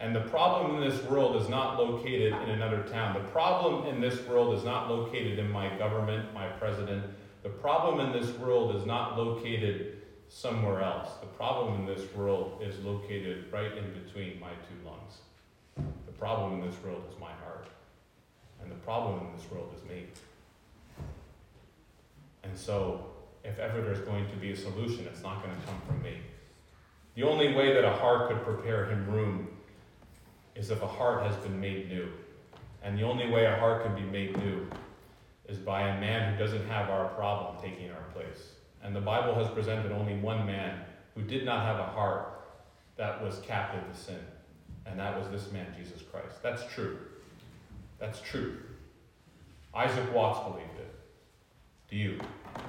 [0.01, 3.15] And the problem in this world is not located in another town.
[3.15, 7.05] The problem in this world is not located in my government, my president.
[7.43, 11.09] The problem in this world is not located somewhere else.
[11.21, 15.19] The problem in this world is located right in between my two lungs.
[16.07, 17.67] The problem in this world is my heart.
[18.63, 20.07] And the problem in this world is me.
[22.45, 23.07] And so,
[23.45, 26.19] if ever there's going to be a solution, it's not going to come from me.
[27.15, 29.49] The only way that a heart could prepare him room
[30.59, 32.09] is if a heart has been made new.
[32.83, 34.67] And the only way a heart can be made new
[35.49, 38.51] is by a man who doesn't have our problem taking our place.
[38.83, 40.81] And the Bible has presented only one man
[41.15, 42.41] who did not have a heart
[42.97, 44.21] that was captive to sin.
[44.85, 46.43] And that was this man, Jesus Christ.
[46.43, 46.99] That's true.
[47.99, 48.59] That's true.
[49.75, 50.95] Isaac Watts believed it.
[51.89, 52.21] Do you?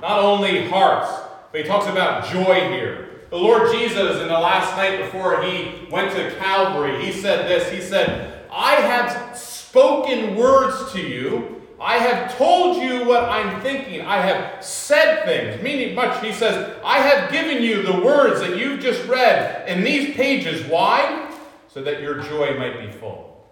[0.01, 1.11] Not only hearts,
[1.51, 3.18] but he talks about joy here.
[3.29, 7.71] The Lord Jesus, in the last night before he went to Calvary, he said this
[7.71, 11.55] He said, I have spoken words to you.
[11.79, 14.01] I have told you what I'm thinking.
[14.01, 15.63] I have said things.
[15.63, 19.83] Meaning much, he says, I have given you the words that you've just read in
[19.83, 20.65] these pages.
[20.65, 21.31] Why?
[21.69, 23.47] So that your joy might be full.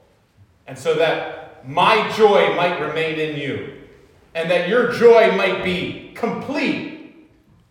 [0.66, 3.78] And so that my joy might remain in you
[4.38, 6.97] and that your joy might be complete.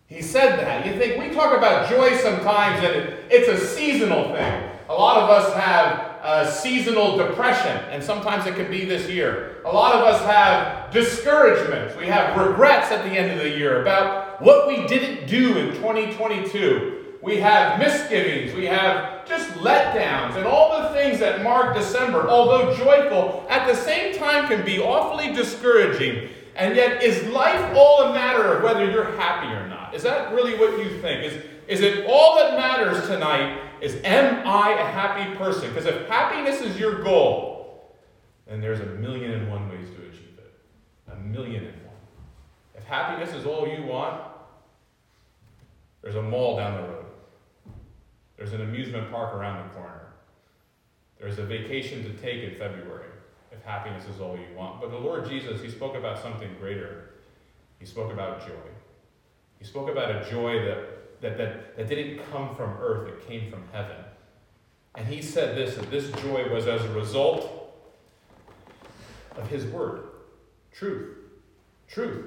[0.07, 0.85] He said that.
[0.85, 4.69] You think we talk about joy sometimes and it's a seasonal thing.
[4.89, 9.61] A lot of us have uh, seasonal depression, and sometimes it can be this year.
[9.65, 11.95] A lot of us have discouragements.
[11.97, 15.75] We have regrets at the end of the year about what we didn't do in
[15.75, 17.17] 2022.
[17.21, 18.53] We have misgivings.
[18.55, 23.75] We have just letdowns and all the things that mark December, although joyful, at the
[23.75, 28.89] same time can be awfully discouraging and yet, is life all a matter of whether
[28.89, 29.76] you're happy or not?
[29.93, 31.23] Is that really what you think?
[31.23, 35.69] Is, is it all that matters tonight is am I a happy person?
[35.69, 37.95] Because if happiness is your goal,
[38.47, 40.53] then there's a million and one ways to achieve it.
[41.11, 41.95] A million and one.
[42.75, 44.21] If happiness is all you want,
[46.01, 47.05] there's a mall down the road.
[48.37, 50.07] There's an amusement park around the corner.
[51.19, 53.09] There's a vacation to take in February
[53.51, 54.79] if happiness is all you want.
[54.79, 57.09] But the Lord Jesus, he spoke about something greater.
[57.79, 58.53] He spoke about joy.
[59.59, 63.51] He spoke about a joy that, that, that, that didn't come from earth, it came
[63.51, 63.97] from heaven.
[64.95, 67.73] And he said this that this joy was as a result
[69.35, 70.03] of his word
[70.71, 71.17] truth.
[71.87, 72.25] Truth.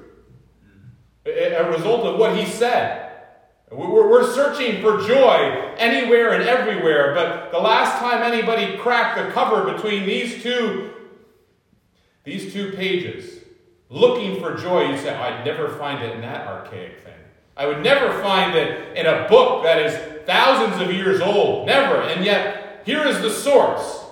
[1.27, 3.11] A result of what he said.
[3.71, 9.73] We're searching for joy anywhere and everywhere, but the last time anybody cracked the cover
[9.73, 10.91] between these two
[12.25, 13.41] these two pages,
[13.89, 17.15] looking for joy, you say, I'd never find it in that archaic thing.
[17.61, 19.95] I would never find it in a book that is
[20.25, 21.67] thousands of years old.
[21.67, 22.01] Never.
[22.01, 24.03] And yet, here is the source.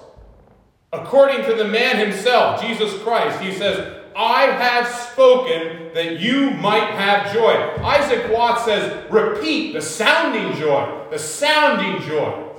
[0.93, 6.91] According to the man himself, Jesus Christ, he says, I have spoken that you might
[6.91, 7.55] have joy.
[7.83, 12.51] Isaac Watts says, repeat the sounding joy, the sounding joy.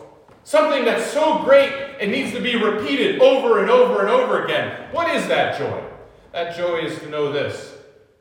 [0.43, 1.71] Something that's so great
[2.01, 4.87] it needs to be repeated over and over and over again.
[4.91, 5.83] What is that joy?
[6.31, 7.75] That joy is to know this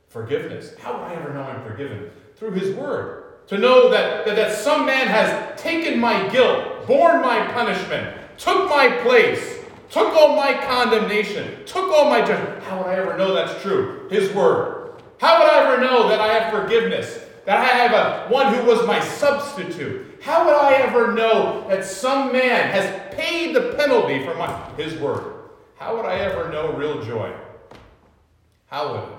[0.08, 0.74] forgiveness.
[0.78, 2.10] How would I ever know I'm forgiven?
[2.38, 3.24] Through His Word.
[3.48, 8.68] To know that, that, that some man has taken my guilt, borne my punishment, took
[8.68, 9.58] my place,
[9.90, 12.62] took all my condemnation, took all my judgment.
[12.64, 14.06] How would I ever know that's true?
[14.10, 14.92] His Word.
[15.18, 17.24] How would I ever know that I have forgiveness?
[17.44, 21.84] That I have a one who was my substitute, How would I ever know that
[21.84, 25.34] some man has paid the penalty for my, his word?
[25.76, 27.32] How would I ever know real joy?
[28.66, 29.17] How would?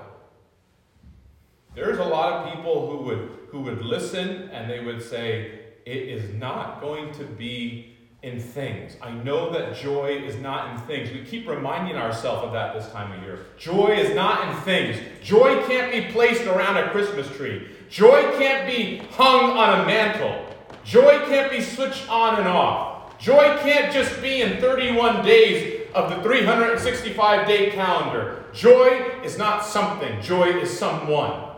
[1.80, 5.96] There's a lot of people who would, who would listen and they would say, it
[5.96, 8.96] is not going to be in things.
[9.00, 11.10] I know that joy is not in things.
[11.10, 13.46] We keep reminding ourselves of that this time of year.
[13.56, 14.98] Joy is not in things.
[15.24, 17.68] Joy can't be placed around a Christmas tree.
[17.88, 20.54] Joy can't be hung on a mantle.
[20.84, 23.18] Joy can't be switched on and off.
[23.18, 28.44] Joy can't just be in 31 days of the 365 day calendar.
[28.52, 31.49] Joy is not something, joy is someone.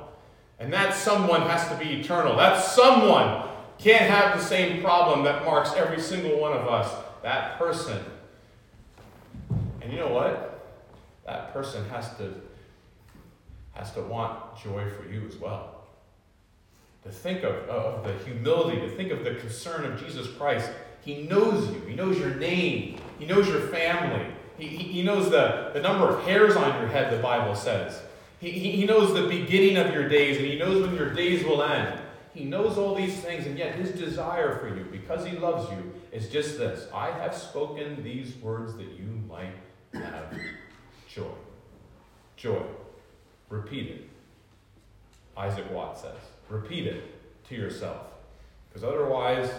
[0.62, 2.36] And that someone has to be eternal.
[2.36, 3.48] That someone
[3.78, 6.88] can't have the same problem that marks every single one of us.
[7.24, 7.98] That person.
[9.80, 10.78] And you know what?
[11.26, 12.34] That person has to
[13.72, 15.82] has to want joy for you as well.
[17.02, 20.70] To think of, of the humility, to think of the concern of Jesus Christ.
[21.00, 21.80] He knows you.
[21.80, 22.98] He knows your name.
[23.18, 24.26] He knows your family.
[24.56, 28.00] He, he, he knows the, the number of hairs on your head, the Bible says.
[28.42, 31.62] He, he knows the beginning of your days, and he knows when your days will
[31.62, 32.00] end.
[32.34, 35.92] He knows all these things, and yet his desire for you, because he loves you,
[36.10, 39.54] is just this I have spoken these words that you might
[39.94, 40.34] have
[41.08, 41.30] joy.
[42.36, 42.62] Joy.
[43.48, 44.08] Repeat it.
[45.36, 46.18] Isaac Watts says.
[46.48, 47.04] Repeat it
[47.48, 48.06] to yourself.
[48.68, 49.52] Because otherwise,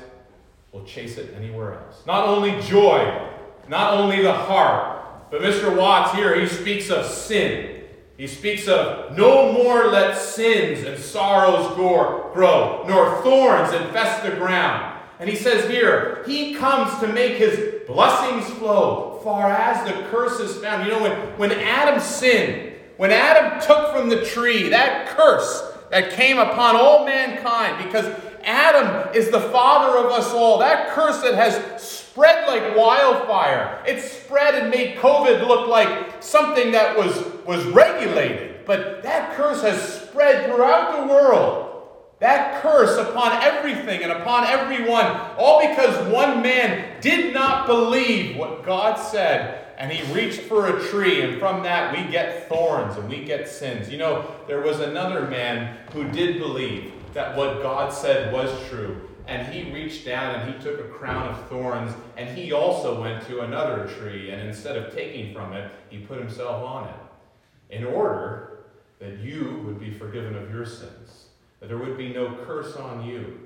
[0.73, 2.03] we'll chase it anywhere else.
[2.05, 3.29] Not only joy,
[3.69, 5.73] not only the heart, but Mr.
[5.73, 7.82] Watts here, he speaks of sin.
[8.17, 14.99] He speaks of no more let sins and sorrows grow, nor thorns infest the ground.
[15.19, 20.39] And he says here, he comes to make his blessings flow far as the curse
[20.39, 20.85] is found.
[20.85, 26.11] You know, when, when Adam sinned, when Adam took from the tree that curse that
[26.11, 28.05] came upon all mankind, because
[28.43, 33.83] Adam is the father of us all, that curse that has spread like wildfire.
[33.87, 38.65] It spread and made COVID look like something that was, was regulated.
[38.67, 41.87] But that curse has spread throughout the world.
[42.19, 45.05] That curse upon everything and upon everyone,
[45.37, 50.87] all because one man did not believe what God said and he reached for a
[50.87, 53.89] tree, and from that we get thorns and we get sins.
[53.89, 59.09] You know, there was another man who did believe that what God said was true,
[59.27, 63.25] and he reached down and he took a crown of thorns and he also went
[63.27, 67.85] to another tree and instead of taking from it, he put himself on it in
[67.85, 68.65] order
[68.99, 71.27] that you would be forgiven of your sins,
[71.59, 73.39] that there would be no curse on you.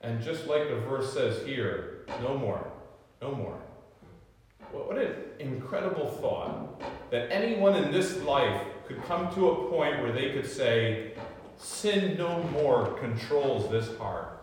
[0.00, 2.70] And just like the verse says here, no more,
[3.22, 3.58] no more.
[4.72, 6.80] What an incredible thought
[7.10, 11.12] that anyone in this life could come to a point where they could say,
[11.58, 14.35] Sin no more controls this heart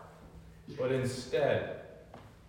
[0.77, 1.81] but instead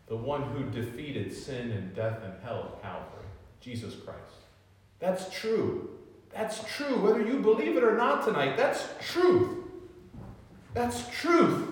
[0.07, 3.27] the one who defeated sin and death and hell at Calvary,
[3.61, 4.21] Jesus Christ.
[4.99, 5.91] That's true.
[6.33, 7.01] That's true.
[7.01, 9.49] Whether you believe it or not tonight, that's truth.
[10.75, 11.69] That's truth.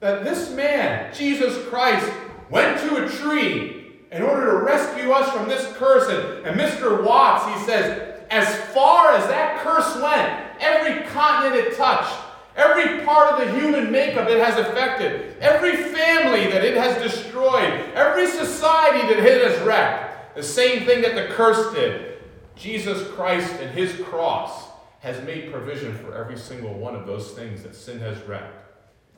[0.00, 2.10] That this man, Jesus Christ,
[2.48, 6.08] went to a tree in order to rescue us from this curse.
[6.08, 7.04] And, and Mr.
[7.04, 12.16] Watts, he says, as far as that curse went, every continent it touched,
[12.56, 17.72] Every part of the human makeup it has affected, every family that it has destroyed,
[17.94, 22.18] every society that it has wrecked, the same thing that the curse did.
[22.56, 24.68] Jesus Christ and his cross
[25.00, 28.54] has made provision for every single one of those things that sin has wrecked.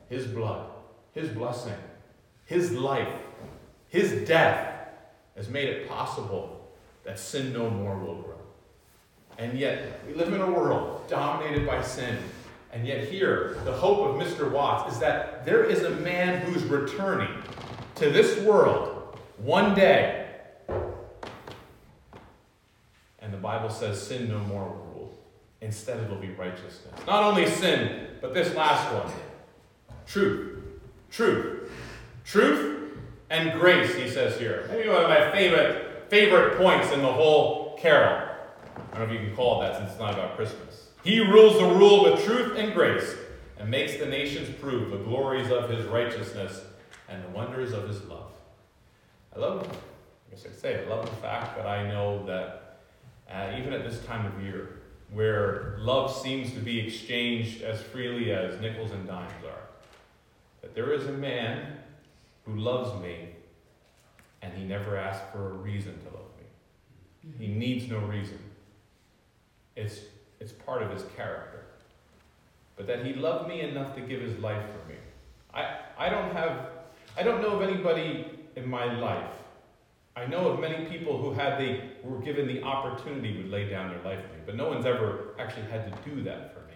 [0.09, 0.69] His blood,
[1.13, 1.73] his blessing,
[2.45, 3.13] his life,
[3.89, 4.87] his death
[5.35, 6.71] has made it possible
[7.03, 8.37] that sin no more will grow.
[9.37, 12.17] And yet, we live in a world dominated by sin.
[12.73, 14.51] And yet, here, the hope of Mr.
[14.51, 17.29] Watts is that there is a man who's returning
[17.95, 20.27] to this world one day.
[23.19, 25.17] And the Bible says sin no more will rule.
[25.61, 26.93] Instead, it'll be righteousness.
[27.05, 29.13] Not only sin, but this last one
[30.07, 30.63] truth.
[31.11, 31.71] Truth.
[32.25, 32.97] Truth
[33.29, 34.67] and grace, he says here.
[34.69, 38.29] Maybe one of my favorite, favorite points in the whole carol.
[38.91, 40.72] I don't know if you can call it that since it's not about Christmas.
[41.03, 43.15] He rules the rule with truth and grace
[43.57, 46.61] and makes the nations prove the glories of his righteousness
[47.09, 48.31] and the wonders of his love.
[49.35, 52.79] I love, I guess I'd say, I love the fact that I know that
[53.29, 54.81] uh, even at this time of year,
[55.11, 59.67] where love seems to be exchanged as freely as nickels and dimes are,
[60.61, 61.79] that there is a man
[62.45, 63.29] who loves me
[64.41, 67.45] and he never asked for a reason to love me.
[67.45, 68.39] He needs no reason.
[69.75, 69.99] It's
[70.43, 71.61] it's part of his character.
[72.75, 74.97] But that he loved me enough to give his life for me.
[75.53, 76.69] I, I don't have
[77.15, 78.25] I don't know of anybody
[78.55, 79.29] in my life.
[80.15, 83.89] I know of many people who had they were given the opportunity would lay down
[83.89, 86.75] their life for me, but no one's ever actually had to do that for me.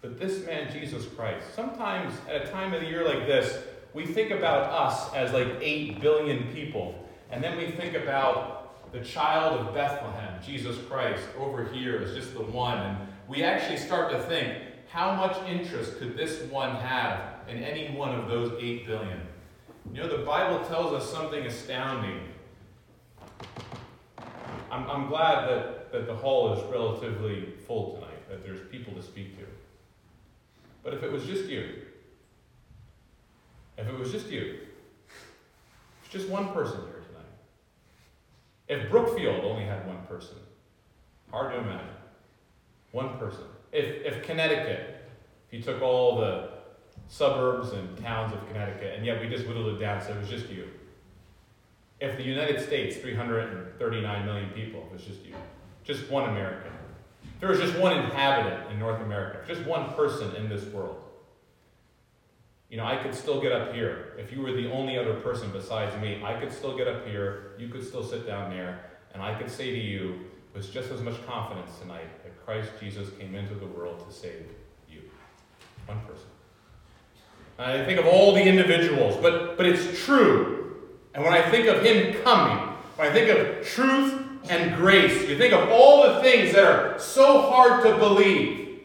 [0.00, 4.06] But this man, Jesus Christ, sometimes at a time of the year like this, we
[4.06, 8.59] think about us as like 8 billion people, and then we think about
[8.92, 13.76] the child of Bethlehem, Jesus Christ, over here is just the one, and we actually
[13.76, 14.56] start to think,
[14.88, 19.20] how much interest could this one have in any one of those 8 billion?
[19.92, 22.20] You know, the Bible tells us something astounding.
[24.70, 29.02] I'm, I'm glad that, that the hall is relatively full tonight, that there's people to
[29.02, 29.44] speak to.
[30.82, 31.82] But if it was just you,
[33.78, 34.58] if it was just you,
[36.02, 36.99] it's just one person here.
[38.70, 40.36] If Brookfield only had one person,
[41.32, 41.88] hard to imagine.
[42.92, 43.42] One person.
[43.72, 45.10] If, if Connecticut,
[45.48, 46.50] if you took all the
[47.08, 50.28] suburbs and towns of Connecticut, and yet we just whittled it down so it was
[50.28, 50.68] just you.
[51.98, 55.34] If the United States, 339 million people, it was just you,
[55.82, 56.70] just one American.
[57.24, 61.02] If there was just one inhabitant in North America, just one person in this world.
[62.70, 64.14] You know, I could still get up here.
[64.16, 67.52] If you were the only other person besides me, I could still get up here,
[67.58, 70.20] you could still sit down there, and I could say to you
[70.54, 74.46] with just as much confidence tonight that Christ Jesus came into the world to save
[74.88, 75.02] you.
[75.86, 76.28] One person.
[77.58, 80.76] I think of all the individuals, but, but it's true.
[81.14, 82.56] And when I think of Him coming,
[82.96, 86.98] when I think of truth and grace, you think of all the things that are
[86.98, 88.80] so hard to believe.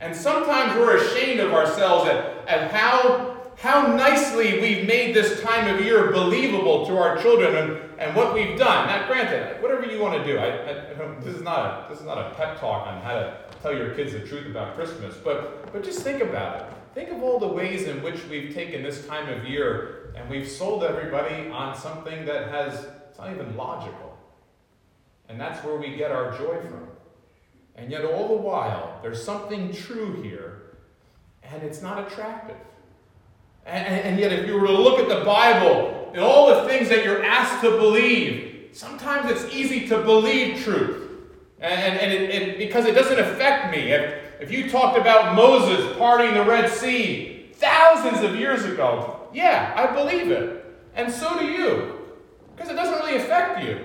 [0.00, 5.74] And sometimes we're ashamed of ourselves at, at how, how nicely we've made this time
[5.74, 8.86] of year believable to our children and, and what we've done.
[8.86, 12.06] Now, granted, whatever you want to do, I, I, this, is not a, this is
[12.06, 15.72] not a pep talk on how to tell your kids the truth about Christmas, but,
[15.72, 16.66] but just think about it.
[16.94, 20.48] Think of all the ways in which we've taken this time of year and we've
[20.48, 24.16] sold everybody on something that has, it's not even logical.
[25.28, 26.88] And that's where we get our joy from.
[27.74, 30.62] And yet, all the while, there's something true here,
[31.52, 32.56] and it's not attractive.
[33.64, 36.88] And, and, yet, if you were to look at the Bible and all the things
[36.88, 41.02] that you're asked to believe, sometimes it's easy to believe truth.
[41.58, 43.90] And, and it, it, because it doesn't affect me.
[43.90, 49.72] If, if you talked about Moses parting the Red Sea thousands of years ago, yeah,
[49.76, 50.64] I believe it.
[50.94, 51.98] And so do you.
[52.54, 53.80] Because it doesn't really affect you.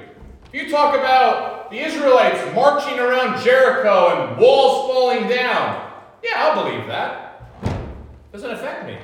[0.53, 5.91] If you talk about the Israelites marching around Jericho and walls falling down,
[6.23, 7.30] yeah, I'll believe that.
[8.31, 8.97] It doesn't affect me.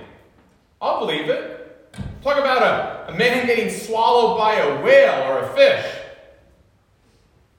[0.81, 1.93] I'll believe it.
[2.23, 5.85] Talk about a, a man getting swallowed by a whale or a fish.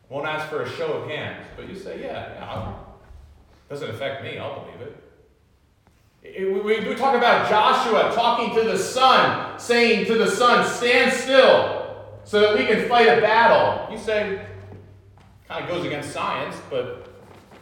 [0.08, 2.74] Won't ask for a show of hands, but you say, yeah, yeah
[3.68, 4.94] doesn't affect me, I'll believe it.
[6.40, 12.06] We, we talk about Joshua talking to the sun, saying to the sun, stand still
[12.24, 13.92] so that we can fight a battle.
[13.92, 14.46] You say,
[15.46, 17.08] kind of goes against science, but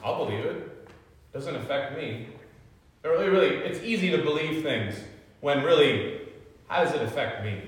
[0.05, 0.89] I'll believe it.
[1.33, 2.29] Doesn't affect me.
[3.07, 4.97] Really, really, it's easy to believe things
[5.41, 6.21] when really,
[6.67, 7.63] how does it affect me?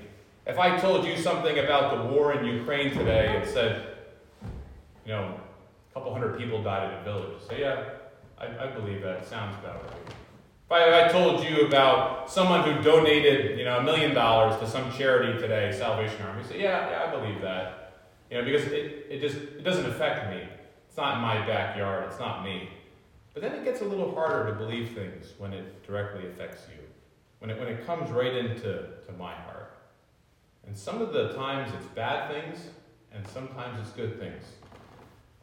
[0.45, 3.95] If I told you something about the war in Ukraine today and said,
[5.05, 5.39] you know,
[5.89, 7.83] a couple hundred people died in a village, say, yeah,
[8.37, 9.27] I, I believe that.
[9.27, 9.93] Sounds about right.
[10.65, 14.67] If I, I, told you about someone who donated, you know, a million dollars to
[14.67, 18.03] some charity today, Salvation Army, say, yeah, yeah, I believe that.
[18.29, 20.43] You know, because it, it just it doesn't affect me.
[20.87, 22.05] It's not in my backyard.
[22.09, 22.69] It's not me.
[23.33, 26.83] But then it gets a little harder to believe things when it directly affects you.
[27.39, 28.61] When it, when it comes right into
[29.05, 29.77] to my heart.
[30.67, 32.67] And some of the times it's bad things,
[33.13, 34.43] and sometimes it's good things.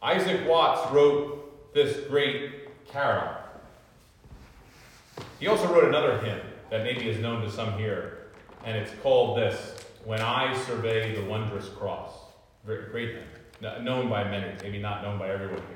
[0.03, 3.35] Isaac Watts wrote this great carol.
[5.41, 8.29] He also wrote another hymn that maybe is known to some here,
[8.65, 12.13] and it's called this When I Survey the Wondrous Cross.
[12.65, 15.76] Great hymn, known by many, maybe not known by everyone here.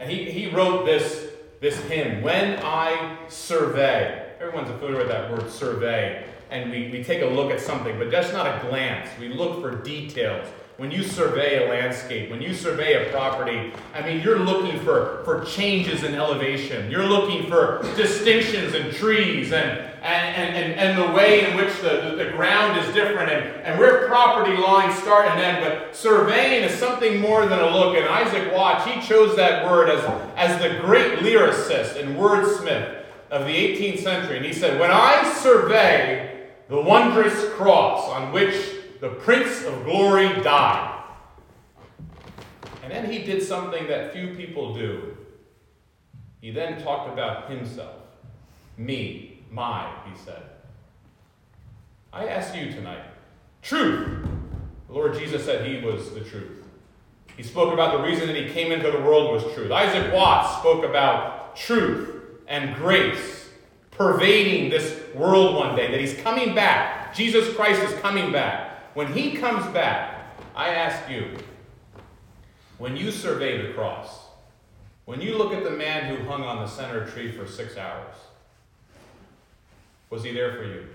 [0.00, 1.28] And he, he wrote this,
[1.60, 4.32] this hymn, When I Survey.
[4.40, 6.24] Everyone's familiar with that word survey.
[6.50, 9.08] And we, we take a look at something, but that's not a glance.
[9.20, 10.48] We look for details
[10.80, 15.20] when you survey a landscape, when you survey a property, I mean, you're looking for,
[15.26, 16.90] for changes in elevation.
[16.90, 22.16] You're looking for distinctions in trees and, and, and, and the way in which the,
[22.16, 25.62] the, the ground is different and, and where property lines start and end.
[25.62, 27.96] But surveying is something more than a look.
[27.96, 30.02] And Isaac Watts, he chose that word as,
[30.36, 34.38] as the great lyricist and wordsmith of the 18th century.
[34.38, 38.54] And he said, When I survey the wondrous cross on which
[39.00, 41.02] the Prince of Glory died.
[42.82, 45.16] And then he did something that few people do.
[46.40, 47.96] He then talked about himself.
[48.76, 50.42] Me, my, he said.
[52.12, 53.04] I ask you tonight
[53.62, 54.26] truth.
[54.88, 56.64] The Lord Jesus said he was the truth.
[57.36, 59.70] He spoke about the reason that he came into the world was truth.
[59.70, 63.48] Isaac Watts spoke about truth and grace
[63.92, 67.14] pervading this world one day, that he's coming back.
[67.14, 68.94] Jesus Christ is coming back.
[68.94, 71.36] When he comes back, I ask you,
[72.78, 74.26] when you survey the cross,
[75.04, 78.14] when you look at the man who hung on the center tree for six hours,
[80.10, 80.86] was he there for you?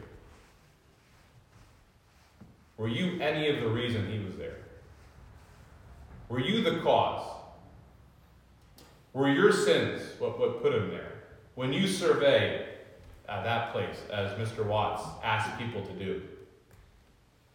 [2.78, 4.58] Were you any of the reason he was there?
[6.28, 7.26] Were you the cause?
[9.14, 11.14] Were your sins what, what put him there?
[11.56, 12.68] When you survey
[13.30, 14.66] uh, that place, as Mr.
[14.66, 16.22] Watts asked people to do,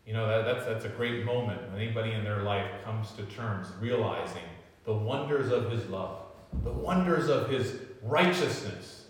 [0.07, 3.23] you know, that, that's, that's a great moment when anybody in their life comes to
[3.25, 4.43] terms realizing
[4.85, 6.17] the wonders of his love,
[6.65, 9.05] the wonders of his righteousness,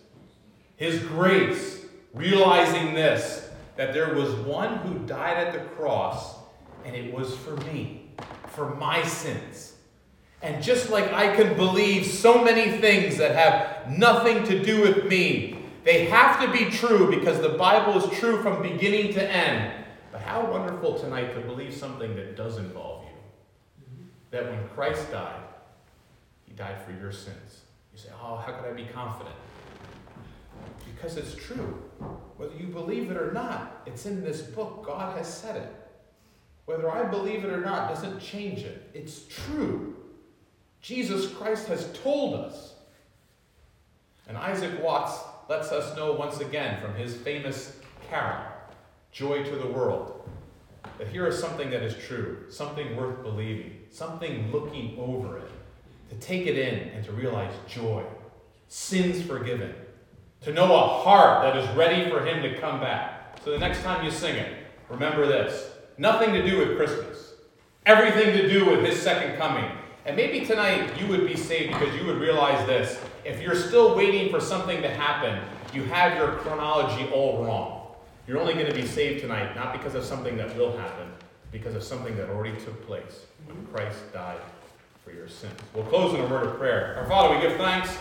[0.76, 1.79] his grace,
[2.14, 6.36] realizing this that there was one who died at the cross,
[6.84, 8.10] and it was for me,
[8.48, 9.74] for my sins.
[10.42, 15.06] And just like I can believe so many things that have nothing to do with
[15.06, 19.84] me, they have to be true because the Bible is true from beginning to end.
[20.12, 24.04] But how wonderful tonight to believe something that does involve you.
[24.30, 25.40] That when Christ died,
[26.44, 27.62] he died for your sins.
[27.92, 29.36] You say, Oh, how could I be confident?
[30.94, 31.82] Because it's true.
[32.36, 34.84] Whether you believe it or not, it's in this book.
[34.86, 35.72] God has said it.
[36.64, 38.90] Whether I believe it or not doesn't change it.
[38.94, 39.96] It's true.
[40.80, 42.74] Jesus Christ has told us.
[44.28, 47.76] And Isaac Watts lets us know once again from his famous
[48.08, 48.40] carol,
[49.10, 50.28] Joy to the World,
[50.98, 55.50] that here is something that is true, something worth believing, something looking over it,
[56.10, 58.04] to take it in and to realize joy,
[58.68, 59.74] sins forgiven,
[60.42, 63.38] to know a heart that is ready for him to come back.
[63.44, 64.52] So the next time you sing it,
[64.88, 67.34] remember this nothing to do with Christmas,
[67.84, 69.70] everything to do with his second coming.
[70.06, 72.98] And maybe tonight you would be saved because you would realize this.
[73.22, 75.42] If you're still waiting for something to happen,
[75.74, 77.94] you have your chronology all wrong.
[78.26, 81.06] You're only going to be saved tonight, not because of something that will happen,
[81.52, 84.40] because of something that already took place when Christ died
[85.04, 85.52] for your sins.
[85.74, 86.96] We'll close in a word of prayer.
[86.98, 87.98] Our Father, we give thanks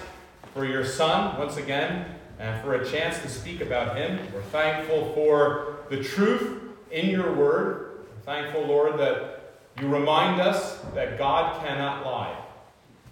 [0.54, 4.20] for your Son once again and for a chance to speak about him.
[4.34, 8.06] We're thankful for the truth in your word.
[8.16, 12.36] We're thankful, Lord, that you remind us that God cannot lie.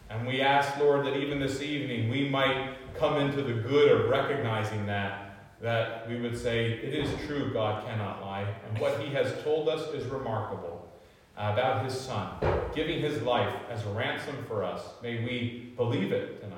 [0.09, 4.09] And we ask, Lord, that even this evening we might come into the good of
[4.09, 8.47] recognizing that, that we would say, it is true, God cannot lie.
[8.69, 10.89] And what he has told us is remarkable
[11.35, 12.29] about his Son,
[12.73, 14.81] giving his life as a ransom for us.
[15.03, 16.56] May we believe it tonight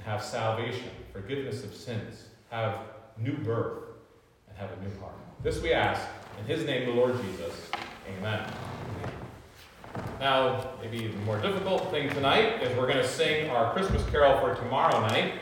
[0.00, 2.78] and have salvation, forgiveness of sins, have
[3.18, 3.84] new birth,
[4.48, 5.12] and have a new heart.
[5.42, 6.00] This we ask
[6.38, 7.70] in his name, the Lord Jesus.
[8.08, 8.50] Amen.
[10.18, 14.40] Now, maybe the more difficult thing tonight is we're going to sing our Christmas carol
[14.40, 15.34] for tomorrow night.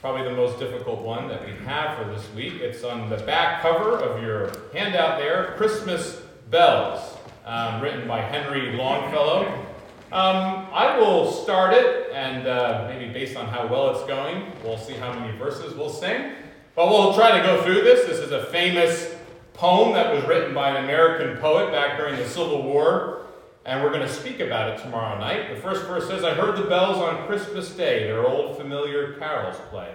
[0.00, 2.54] Probably the most difficult one that we have for this week.
[2.54, 8.72] It's on the back cover of your handout there Christmas Bells, um, written by Henry
[8.72, 9.66] Longfellow.
[10.12, 14.78] Um, I will start it, and uh, maybe based on how well it's going, we'll
[14.78, 16.32] see how many verses we'll sing.
[16.76, 18.06] But we'll try to go through this.
[18.06, 19.14] This is a famous
[19.54, 23.22] poem that was written by an American poet back during the Civil War
[23.64, 25.54] and we're going to speak about it tomorrow night.
[25.54, 29.56] The first verse says, I heard the bells on Christmas Day, their old familiar carols
[29.70, 29.92] play,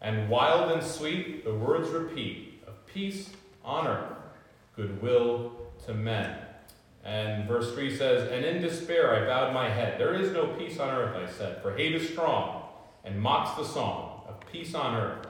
[0.00, 3.30] and wild and sweet the words repeat of peace
[3.64, 4.16] on earth,
[4.76, 5.52] goodwill
[5.86, 6.38] to men.
[7.04, 9.98] And verse 3 says, And in despair I bowed my head.
[9.98, 12.62] There is no peace on earth, I said, for hate is strong,
[13.04, 15.26] and mocks the song of peace on earth,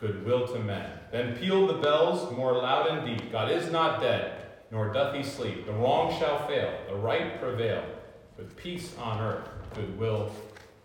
[0.00, 0.90] goodwill to men.
[1.10, 3.32] Then pealed the bells more loud and deep.
[3.32, 4.44] God is not dead
[4.74, 5.66] nor doth he sleep.
[5.66, 7.84] The wrong shall fail, the right prevail,
[8.36, 10.32] with peace on earth, goodwill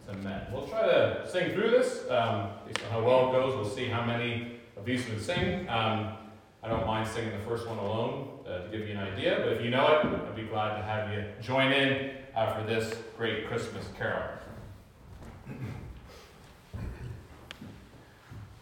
[0.07, 0.45] to men.
[0.53, 2.07] We'll try to sing through this.
[2.09, 5.67] Um, based on how well it goes, we'll see how many of these we sing.
[5.67, 6.13] Um,
[6.61, 9.53] I don't mind singing the first one alone uh, to give you an idea, but
[9.53, 12.95] if you know it, I'd be glad to have you join in uh, for this
[13.15, 14.23] great Christmas carol.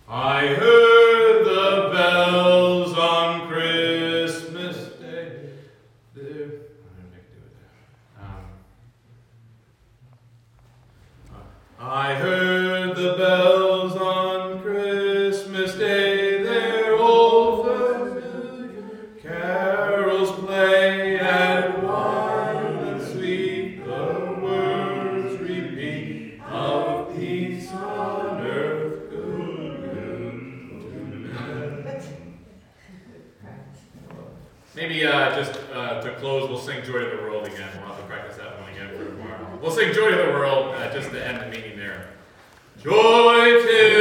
[0.10, 5.50] I heard the bells on Christmas Day.
[8.20, 8.46] Um,
[11.80, 12.67] I heard
[36.20, 37.70] close, we'll sing Joy to the World again.
[37.78, 39.60] We'll have to practice that one again for tomorrow.
[39.62, 42.10] We'll sing Joy to the World uh, just to end the meeting there.
[42.82, 43.97] Joy to